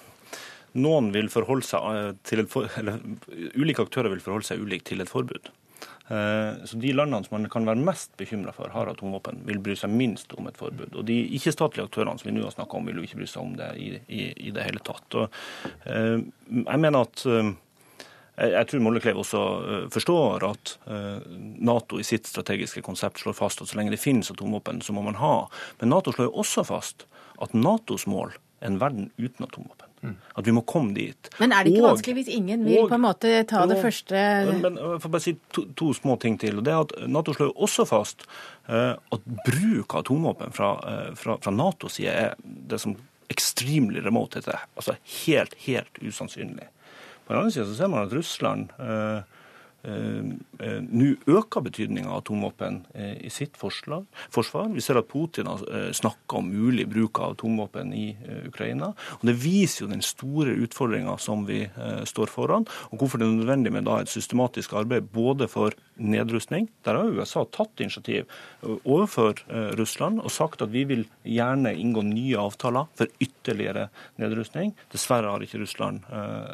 [0.73, 2.97] Noen vil forholde seg eh, til et for, eller
[3.59, 5.51] Ulike aktører vil forholde seg ulikt til et forbud.
[6.07, 9.75] Eh, så De landene som man kan være mest bekymra for har atomvåpen, vil bry
[9.79, 10.95] seg minst om et forbud.
[10.99, 13.43] Og De ikke-statlige aktørene som vi nå har snakka om, vil jo ikke bry seg
[13.43, 15.19] om det i, i, i det hele tatt.
[15.19, 15.39] Og,
[15.87, 16.17] eh,
[16.59, 17.53] jeg mener at eh,
[18.33, 19.39] jeg tror Mollekleiv også
[19.93, 20.71] forstår at
[21.61, 25.03] Nato i sitt strategiske konsept slår fast at så lenge det finnes atomvåpen, så må
[25.05, 25.35] man ha.
[25.77, 27.05] Men Nato slår jo også fast
[27.45, 29.92] at Natos mål er en verden uten atomvåpen.
[30.35, 31.29] At vi må komme dit.
[31.39, 33.71] Men er det ikke og, vanskelig hvis ingen vil og, på en måte ta og,
[33.71, 36.59] det første Men Jeg får bare si to, to, små ting til.
[36.59, 38.27] og det er at Nato slår jo også fast
[38.67, 42.97] uh, at bruk av atomvåpen fra, uh, fra, fra Natos side er det som
[43.31, 44.65] extremely remote heter.
[44.75, 46.67] Altså helt, helt usannsynlig.
[47.23, 49.23] På den andre siden så ser man at Russland uh,
[49.83, 54.05] nå øker betydninga av atomvåpen eh, i sitt forsvar.
[54.73, 58.05] Vi ser at Putin har snakka om mulig bruk av atomvåpen i
[58.47, 58.93] Ukraina.
[59.19, 61.65] og Det viser jo den store utfordringa som vi
[62.07, 66.69] står foran, og hvorfor det er nødvendig med et systematisk arbeid både for nedrustning.
[66.85, 68.25] Der har USA tatt initiativ
[68.63, 69.43] overfor
[69.77, 73.89] Russland og sagt at vi vil gjerne inngå nye avtaler for ytterligere
[74.21, 74.73] nedrustning.
[74.93, 76.07] Dessverre har ikke Russland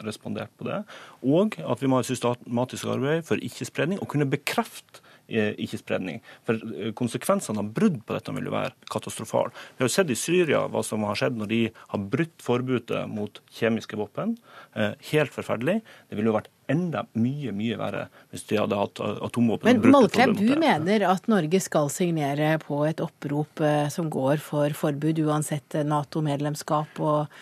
[0.07, 0.82] respondert på det.
[1.23, 6.22] Og at vi må ha et systematisk arbeid for ikke-spredning, og kunne bekrefte eh, ikke-spredning.
[6.47, 9.53] For eh, Konsekvensene av brudd på dette vil jo være katastrofale.
[9.76, 11.61] Vi har jo sett i Syria hva som har skjedd når de
[11.93, 14.36] har brutt forbudet mot kjemiske våpen.
[14.76, 15.80] Eh, helt forferdelig.
[16.09, 19.65] Det ville jo vært enda mye mye verre hvis de hadde hatt atomvåpen.
[19.70, 25.24] Men Mollklepp, du mener at Norge skal signere på et opprop som går for forbud,
[25.26, 27.41] uansett Nato-medlemskap og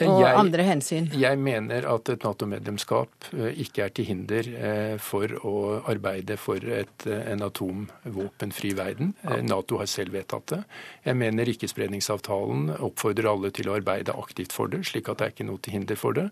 [0.00, 1.08] og jeg, andre hensyn?
[1.20, 5.54] Jeg mener at et Nato-medlemskap eh, ikke er til hinder eh, for å
[5.90, 9.12] arbeide for et, eh, en atomvåpenfri verden.
[9.44, 10.60] Nato har selv vedtatt det.
[11.04, 15.34] Jeg mener ikkespredningsavtalen oppfordrer alle til å arbeide aktivt for det, slik at det er
[15.34, 16.28] ikke noe til hinder for det.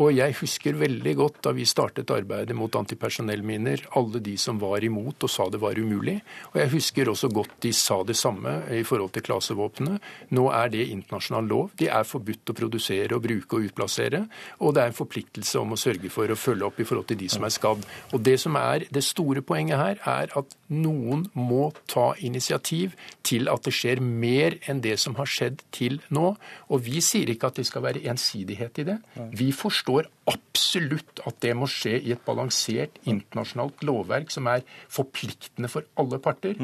[0.00, 4.84] Og jeg husker veldig godt da vi startet arbeidet mot antipersonellminer, alle de som var
[4.84, 6.18] imot og sa det var umulig.
[6.54, 10.00] Og jeg husker også godt de sa det samme i forhold til klasevåpnene.
[10.32, 11.70] Nå er det internasjonal lov.
[11.78, 14.26] De er forbudt å produsere registrere og bruke og utplassere.
[14.60, 17.18] Og det er en forpliktelse om å sørge for å følge opp i forhold til
[17.18, 17.84] de som er skadd.
[18.12, 23.48] Og Det som er det store poenget her, er at noen må ta initiativ til
[23.48, 26.36] at det skjer mer enn det som har skjedd til nå.
[26.70, 28.98] Og vi sier ikke at det skal være ensidighet i det.
[29.32, 35.70] Vi forstår absolutt at det må skje i et balansert internasjonalt lovverk som er forpliktende
[35.72, 36.58] for alle parter.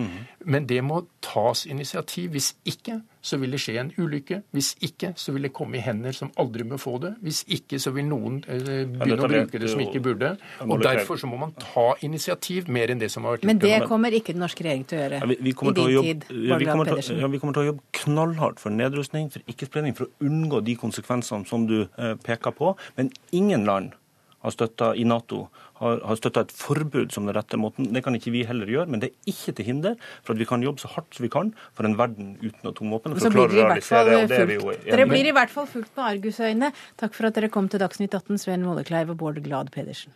[0.45, 2.31] Men det må tas initiativ.
[2.37, 4.41] Hvis ikke så vil det skje en ulykke.
[4.55, 7.15] Hvis ikke så vil det komme i hender som aldri må få det.
[7.25, 10.35] Hvis ikke så vil noen eh, begynne å bruke det som ikke burde.
[10.65, 13.51] Og Derfor så må man ta initiativ mer enn det som har vært gjort.
[13.51, 15.93] Men det kommer ikke den norske regjering til å gjøre Ja, vi, vi, i din
[15.97, 17.21] jobbe, tid, ja, vi, Bård Glad kommer til, Pedersen.
[17.23, 20.77] ja, vi kommer til å jobbe knallhardt for nedrustning, for ikke-spredning, for å unngå de
[20.79, 22.73] konsekvensene som du eh, peker på.
[23.01, 23.95] Men ingen land
[24.43, 27.91] har støtta i Nato har, har støtta et forbud som den rette måten.
[27.95, 30.47] Det kan ikke vi heller gjøre, men det er ikke til hinder for at vi
[30.49, 33.19] kan jobbe så hardt som vi kan for en verden uten atomvåpen.
[33.23, 34.87] Så blir dere i hvert fall fulgt.
[34.87, 36.73] Dere blir i hvert fall fulgt med argusøyne.
[37.01, 40.15] Takk for at dere kom til Dagsnytt 18, Sven Mollekleiv og Bård Glad Pedersen.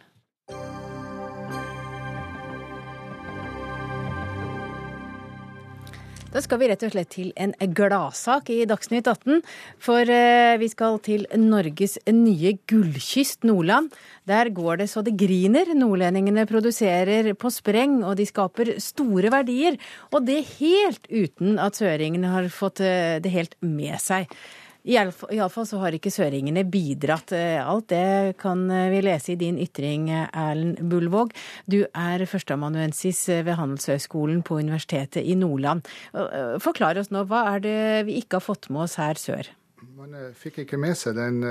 [6.33, 9.43] Da skal vi rett og slett til en gladsak i Dagsnytt 18.
[9.85, 13.91] For eh, vi skal til Norges nye gullkyst, Nordland.
[14.25, 15.75] Der går det så det griner.
[15.77, 19.77] Nordlendingene produserer på spreng, og de skaper store verdier.
[20.09, 24.33] Og det helt uten at søringene har fått eh, det helt med seg.
[24.83, 27.31] Iallfall så har ikke søringene bidratt.
[27.37, 31.37] Eh, Alt det kan eh, vi lese i din ytring, eh, Erlend Bullvåg.
[31.71, 35.87] Du er førsteamanuensis ved Handelshøyskolen på Universitetet i Nordland.
[36.63, 39.55] Forklar oss nå, hva er det vi ikke har fått med oss her sør?
[39.99, 41.43] Man fikk ikke med seg den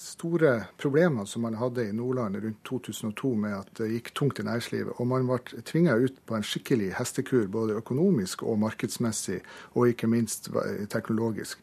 [0.00, 4.46] store problemene som man hadde i Nordland rundt 2002 med at det gikk tungt i
[4.46, 4.98] næringslivet.
[4.98, 9.42] Og man ble tvinga ut på en skikkelig hestekur, både økonomisk og markedsmessig,
[9.74, 10.50] og ikke minst
[10.90, 11.62] teknologisk.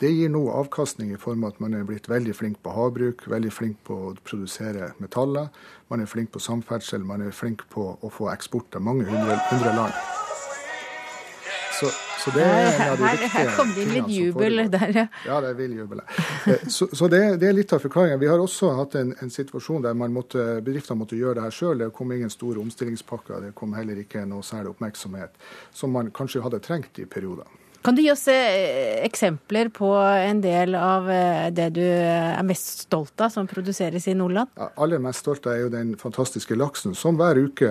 [0.00, 3.26] Det gir nå avkastning i form av at man er blitt veldig flink på havbruk,
[3.28, 5.50] veldig flink på å produsere metaller,
[5.92, 9.36] man er flink på samferdsel, man er flink på å få eksport av mange hundre,
[9.50, 9.92] hundre land.
[11.80, 11.90] Så,
[12.20, 15.04] så det er en av de Her, her kom det inn litt jubel der, ja.
[15.24, 16.02] Ja, det vill jubel.
[16.48, 18.20] Eh, Så, så det, det er litt av forklaringen.
[18.20, 21.56] Vi har også hatt en, en situasjon der man måtte, bedriftene måtte gjøre det her
[21.56, 21.80] sjøl.
[21.80, 23.46] Det kom ingen store omstillingspakker.
[23.46, 25.40] Det kom heller ikke noe særlig oppmerksomhet
[25.72, 27.48] som man kanskje hadde trengt i perioder.
[27.82, 32.84] Kan du gi oss eh, eksempler på en del av eh, det du er mest
[32.84, 34.52] stolt av som produseres i Nordland?
[34.76, 37.70] Aller mest stolt av er jo den fantastiske laksen, som hver uke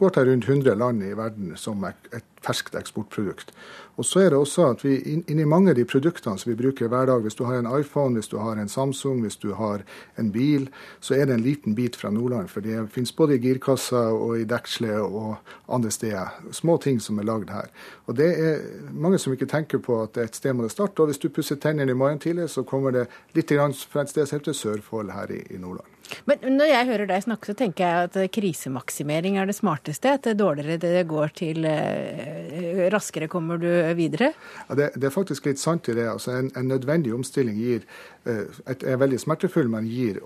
[0.00, 3.52] går til rundt 100 land i verden som et ferskt eksportprodukt.
[3.96, 6.90] Og så er det også at vi inni mange av de produktene som vi bruker
[6.92, 9.84] hver dag, hvis du har en iPhone, hvis du har en Samsung, hvis du har
[10.20, 10.68] en bil,
[11.00, 12.50] så er det en liten bit fra Nordland.
[12.52, 15.36] For det finnes både i girkassa og i dekselet og
[15.68, 16.36] andre steder.
[16.52, 17.72] Små ting som er lagd her.
[18.06, 21.00] Og det er mange som ikke tenker på at et sted må det starte.
[21.00, 23.52] Og hvis du pusser tennene i morgen tidlig, så kommer det litt
[23.88, 25.95] fra et sted som heter Sørfold her i, i Nordland.
[26.28, 30.16] Men når jeg hører deg snakke, så tenker jeg at krisemaksimering er det smarteste.
[30.18, 34.32] At det dårligere det går til, eh, raskere kommer du videre.
[34.68, 36.08] Ja, det, det er faktisk litt sant i det.
[36.10, 37.86] Altså, en, en nødvendig omstilling gir,
[38.26, 40.18] er veldig smertefull, men gir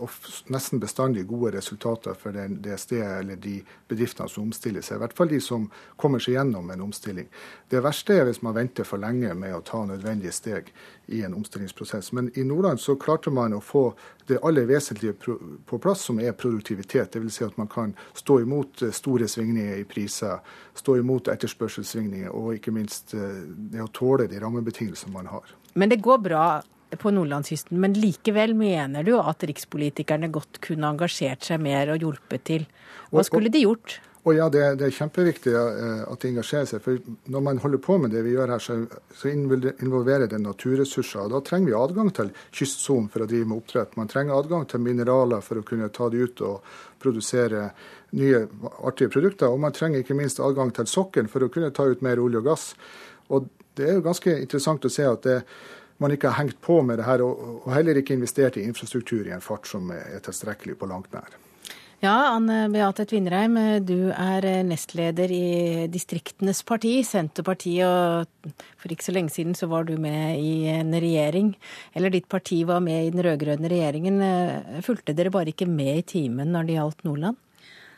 [0.53, 3.59] nesten bestandig gode resultater for det stedet eller de
[3.91, 4.99] bedriftene som omstiller seg.
[4.99, 5.67] I hvert fall de som
[6.01, 7.29] kommer seg gjennom en omstilling.
[7.71, 10.73] Det verste er hvis man venter for lenge med å ta nødvendige steg
[11.11, 12.13] i en omstillingsprosess.
[12.17, 13.91] Men i Nordland så klarte man å få
[14.31, 15.37] det aller vesentlige
[15.67, 17.13] på plass, som er produktivitet.
[17.13, 17.37] Dvs.
[17.37, 20.39] Si at man kan stå imot eh, store svingninger i priser,
[20.79, 23.41] stå imot etterspørselssvingninger, og ikke minst eh,
[23.73, 25.57] det å tåle de rammebetingelsene man har.
[25.75, 26.45] Men det går bra
[26.99, 27.79] på nordlandskysten.
[27.81, 32.69] Men likevel mener du at rikspolitikerne godt kunne engasjert seg mer og hjulpet til.
[33.11, 34.01] Hva skulle de gjort?
[34.29, 36.83] Og ja, det, det er kjempeviktig eh, at de engasjerer seg.
[36.85, 36.99] For
[37.33, 38.77] når man holder på med det vi gjør her, så,
[39.17, 41.23] så involverer det naturressurser.
[41.25, 43.97] Og da trenger vi adgang til kystsonen for å drive med oppdrett.
[43.97, 47.71] Man trenger adgang til mineraler for å kunne ta de ut og produsere
[48.21, 48.45] nye
[48.85, 49.49] artige produkter.
[49.49, 52.45] Og man trenger ikke minst adgang til sokkelen for å kunne ta ut mer olje
[52.45, 52.71] og gass.
[53.33, 55.41] Og det er jo ganske interessant å se at det,
[56.01, 59.37] man ikke har hengt på med det her, og, heller ikke investert i infrastruktur i
[59.37, 61.39] en fart som er tilstrekkelig på langt nær.
[62.01, 67.85] Ja, Anne Beate Tvinnereim, du er nestleder i Distriktenes parti, Senterpartiet.
[67.85, 71.53] Og for ikke så lenge siden så var du med i en regjering.
[71.93, 74.17] Eller ditt parti var med i den rød-grønne regjeringen.
[74.87, 77.37] Fulgte dere bare ikke med i timen når det gjaldt Nordland?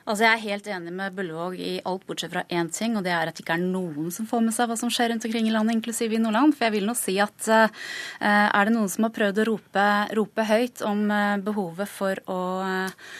[0.03, 3.13] Altså Jeg er helt enig med Bullevåg i alt bortsett fra én ting, og det
[3.15, 5.47] er at det ikke er noen som får med seg hva som skjer rundt omkring
[5.47, 6.57] i landet, inklusiv i Nordland.
[6.57, 7.85] For jeg vil nå si at uh,
[8.21, 9.87] er det noen som har prøvd å rope,
[10.19, 13.13] rope høyt om uh, behovet for å uh,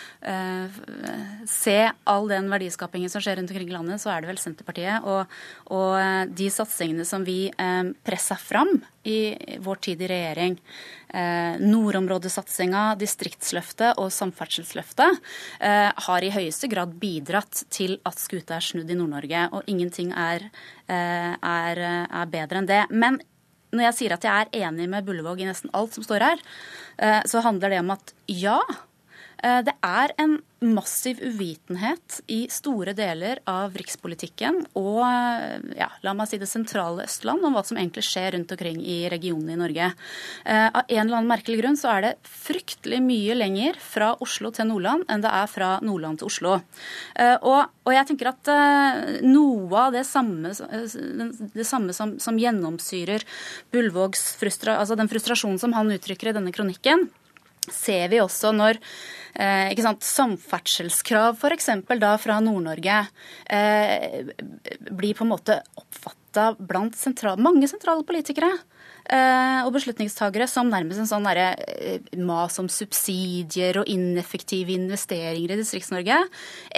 [1.51, 5.07] se all den verdiskapingen som skjer rundt omkring i landet, så er det vel Senterpartiet.
[5.07, 5.39] Og,
[5.75, 7.49] og de satsingene som vi
[8.07, 8.77] pressa fram
[9.09, 10.59] i vår tid i regjering,
[11.09, 15.19] eh, nordområdesatsinga, distriktsløftet og samferdselsløftet,
[15.61, 19.49] eh, har i høyeste grad bidratt til at skuta er snudd i Nord-Norge.
[19.53, 20.51] Og ingenting er,
[20.89, 22.87] eh, er, er bedre enn det.
[22.91, 23.21] Men
[23.73, 26.43] når jeg sier at jeg er enig med Bullevåg i nesten alt som står her,
[26.99, 28.59] eh, så handler det om at ja,
[29.43, 35.01] Det er en massiv uvitenhet i store deler av rikspolitikken og
[35.75, 39.01] ja, la meg si det sentrale Østland om hva som egentlig skjer rundt omkring i
[39.11, 39.89] regionene i Norge.
[40.47, 44.69] Av en eller annen merkelig grunn så er det fryktelig mye lenger fra Oslo til
[44.71, 46.53] Nordland enn det er fra Nordland til Oslo.
[47.19, 48.53] Og, og jeg tenker at
[49.27, 53.27] noe av det samme, det samme som, som gjennomsyrer
[53.75, 57.09] Bullvågs frustra, altså den frustrasjonen som han uttrykker i denne kronikken,
[57.71, 58.79] ser vi også når
[59.35, 61.71] eh, ikke sant, samferdselskrav f.eks.
[62.01, 62.99] da fra Nord-Norge
[63.47, 64.33] eh,
[64.91, 68.53] blir på en måte oppfatta blant sentral, mange sentrale politikere
[69.13, 75.59] og beslutningstagere som nærmest en sånn derre eh, mas om subsidier og ineffektive investeringer i
[75.61, 76.19] Distrikts-Norge.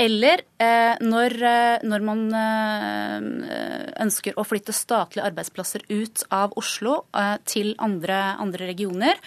[0.05, 2.23] Eller eh, når, eh, når, man
[4.05, 6.97] ønsker å flytte statlige arbeidsplasser ut av Oslo
[7.49, 9.21] til andre, andre regioner,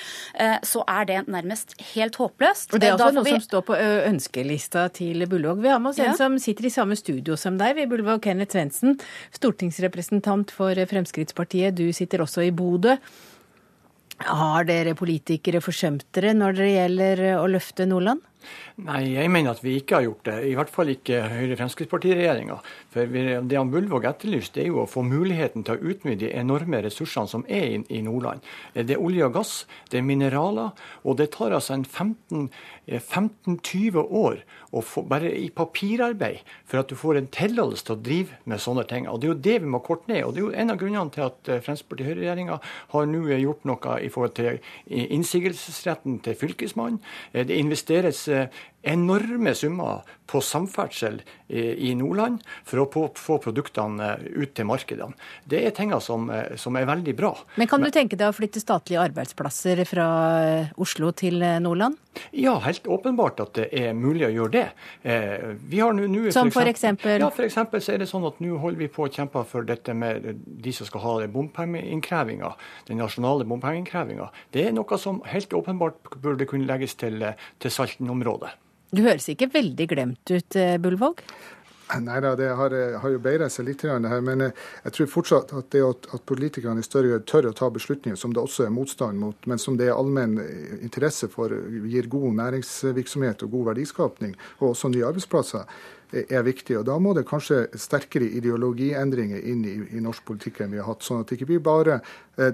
[0.67, 2.73] så er det nærmest helt håpløst.
[2.75, 3.33] Og Det er også noe vi...
[3.37, 5.63] som står på ønskelista til Bullvåg.
[5.63, 6.11] Vi har med oss ja.
[6.11, 8.97] en som sitter i samme studio som deg, vi Bullvåg Kenneth Svendsen,
[9.35, 11.77] stortingsrepresentant for Fremskrittspartiet.
[11.77, 12.86] Du sitter også i Bodø.
[14.27, 18.23] Har dere politikere forsømt dere når det gjelder å løfte Nordland?
[18.77, 20.35] Nei, jeg mener at vi ikke har gjort det.
[20.45, 22.59] I hvert fall ikke Høyre-Fremskrittsparti-regjeringa.
[22.93, 23.15] For
[23.49, 27.31] Det han Bullvåg etterlyste, er jo å få muligheten til å utnytte de enorme ressursene
[27.31, 28.45] som er i Nordland.
[28.73, 29.53] Det er olje og gass,
[29.89, 32.49] det er mineraler, og det tar altså en 15
[32.87, 34.37] 15-20 år
[34.83, 38.85] få, bare i papirarbeid for at du får en tillatelse til å drive med sånne
[38.87, 39.07] ting.
[39.07, 40.23] Og Det er jo det vi må korte ned.
[40.23, 42.59] og Det er jo en av grunnene til at eh, Fremskrittsparti-Høyre-regjeringa
[42.93, 46.99] har nå gjort noe i forhold til innsigelsesretten til Fylkesmannen.
[47.33, 48.26] Eh, det investeres eh,
[48.83, 55.15] enorme summer på samferdsel i Nordland for å få produktene ut til markedene.
[55.47, 56.27] Det er tinga som,
[56.59, 57.31] som, er veldig bra.
[57.55, 60.07] Men Kan du tenke deg å flytte statlige arbeidsplasser fra
[60.83, 61.95] Oslo til Nordland?
[62.31, 64.65] Ja, helt åpenbart at det er mulig å gjøre det.
[65.03, 67.21] Eh, vi har nu, nu, som for eksempel?
[67.21, 69.67] Ja, for eksempel så er det sånn at nå holder vi på å kjempe for
[69.67, 72.53] dette med de som skal ha bompengeinnkrevinga,
[72.89, 74.29] den nasjonale bompengeinnkrevinga.
[74.55, 77.23] Det er noe som helt åpenbart burde kunne legges til,
[77.61, 78.55] til Salten-området.
[78.95, 81.23] Du høres ikke veldig glemt ut, eh, Bullvåg?
[82.03, 83.83] Nei da, det har, har jo bedret seg litt.
[83.83, 87.25] Det her, men eh, jeg tror fortsatt at det at, at politikerne i større grad
[87.27, 90.39] tør å ta beslutninger som det også er motstand mot, men som det er allmenn
[90.43, 91.51] eh, interesse for,
[91.87, 95.67] gir god næringsvirksomhet og god verdiskapning, og også nye arbeidsplasser,
[96.07, 96.77] er viktig.
[96.79, 100.87] Og Da må det kanskje sterkere ideologiendringer inn i, i norsk politikk enn vi har
[100.87, 101.03] hatt.
[101.03, 101.97] Sånn at det ikke blir bare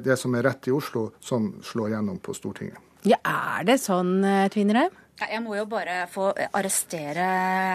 [0.02, 2.82] det som er rett i Oslo, som slår gjennom på Stortinget.
[3.06, 4.16] Ja, Er det sånn,
[4.50, 5.03] Tvinnereim?
[5.22, 7.26] Jeg må jo bare få arrestere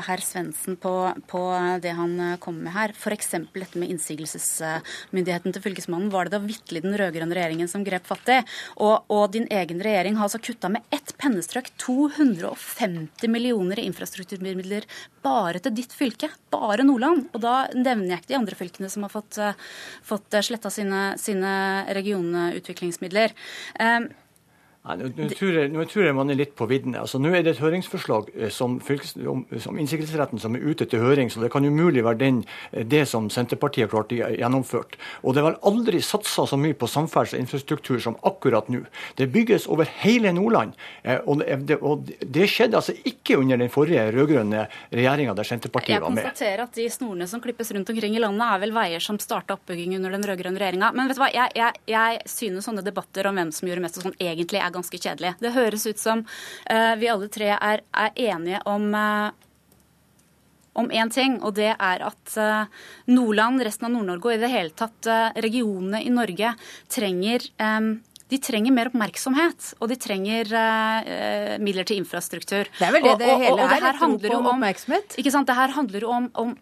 [0.04, 0.92] herr Svendsen på,
[1.30, 1.42] på,
[1.80, 2.92] det han kom kommer med her.
[2.96, 3.30] F.eks.
[3.52, 6.10] dette med innsigelsesmyndigheten til Fylkesmannen.
[6.12, 8.38] Var det da vitterlig den rød-grønne regjeringen som grep fatt i?
[8.80, 14.88] Og, og, din egen regjering har altså kutta med ett pennestrøk 250 millioner i infrastrukturmidler
[15.24, 16.32] bare til ditt fylke.
[16.52, 17.28] Bare Nordland.
[17.36, 19.68] Og da nevner jeg ikke de andre fylkene som har fått, eh,
[20.02, 21.52] fått sletta sine, sine
[21.98, 23.36] regionutviklingsmidler.
[23.78, 24.08] Um,
[24.86, 27.02] Nei, nå, tror jeg, man er litt på viddene.
[27.02, 30.86] Altså, nå er det et høringsforslag eh, som, fylkes, om, som innsigelsesretten som er ute
[30.88, 32.38] til høring, så det kan umulig være den,
[32.70, 34.96] eh, det som Senterpartiet har klart gjennomført.
[35.20, 38.84] Og det er vel aldri satsa så mye på samferdsel og infrastruktur som akkurat nå.
[39.18, 40.72] Det bygges over hele Nordland.
[41.02, 44.64] Eh, og det, og det skjedde altså ikke under den forrige rød-grønne
[44.94, 46.22] regjeringa der Senterpartiet var med.
[46.22, 49.20] Jeg konstaterer at de snorene som klippes rundt omkring i landet, er vel veier som
[49.20, 50.94] starta oppbygging under den rød-grønne regjeringa.
[50.96, 54.00] Men vet du hva, jeg, jeg, jeg synes sånne debatter om hvem som gjorde mest
[54.00, 55.34] og sånn, egentlig er ganske kjedelig.
[55.42, 59.30] Det høres ut som uh, vi alle tre er, er enige om uh,
[60.78, 62.68] om én ting, og det er at uh,
[63.10, 65.08] Nordland, resten av Nord-Norge og i det hele tatt
[65.42, 66.52] regionene i Norge
[66.92, 67.96] trenger um,
[68.28, 72.68] de trenger mer oppmerksomhet, og de trenger uh, midler til infrastruktur.
[72.68, 75.16] Det er vel det det hele og, og, og det er, handler om oppmerksomhet?
[75.20, 75.48] Ikke sant?
[75.48, 76.52] Det her handler jo om, om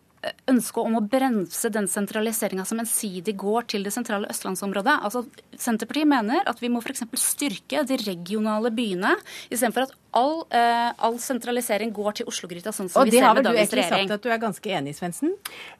[0.50, 4.98] ønsket om å bremse den sentraliseringa som ensidig går til det sentrale østlandsområdet.
[5.06, 5.24] Altså,
[5.56, 7.04] Senterpartiet mener at vi må f.eks.
[7.20, 9.14] styrke de regionale byene,
[9.50, 13.46] istedenfor at all, uh, all, sentralisering går til Oslo-gryta, sånn som og vi ser med
[13.46, 13.76] dagens regjering.
[13.76, 15.34] Og det har vel du egentlig sagt at du er ganske enig i, Svendsen?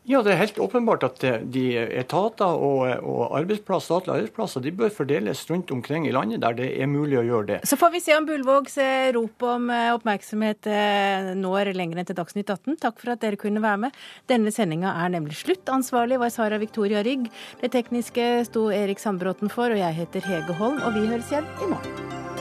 [0.08, 1.64] Ja, det er helt åpenbart at eh, de
[2.02, 6.70] etater og, og arbeidsplasser, statlige arbeidsplasser de bør fordeles rundt omkring i landet der det
[6.76, 7.58] er mulig å gjøre det.
[7.68, 8.78] Så får vi se om Bullvågs
[9.16, 10.68] rop om oppmerksomhet
[11.38, 12.78] når lenger enn til Dagsnytt 18.
[12.82, 14.00] Takk for at dere kunne være med.
[14.30, 15.64] Denne sendinga er nemlig slutt.
[15.72, 17.28] Ansvarlig var Sara Victoria Rygg.
[17.62, 21.48] Det tekniske sto Erik Sandbråten for, og jeg heter Hege Holm, og vi høres igjen
[21.62, 22.35] i morgen.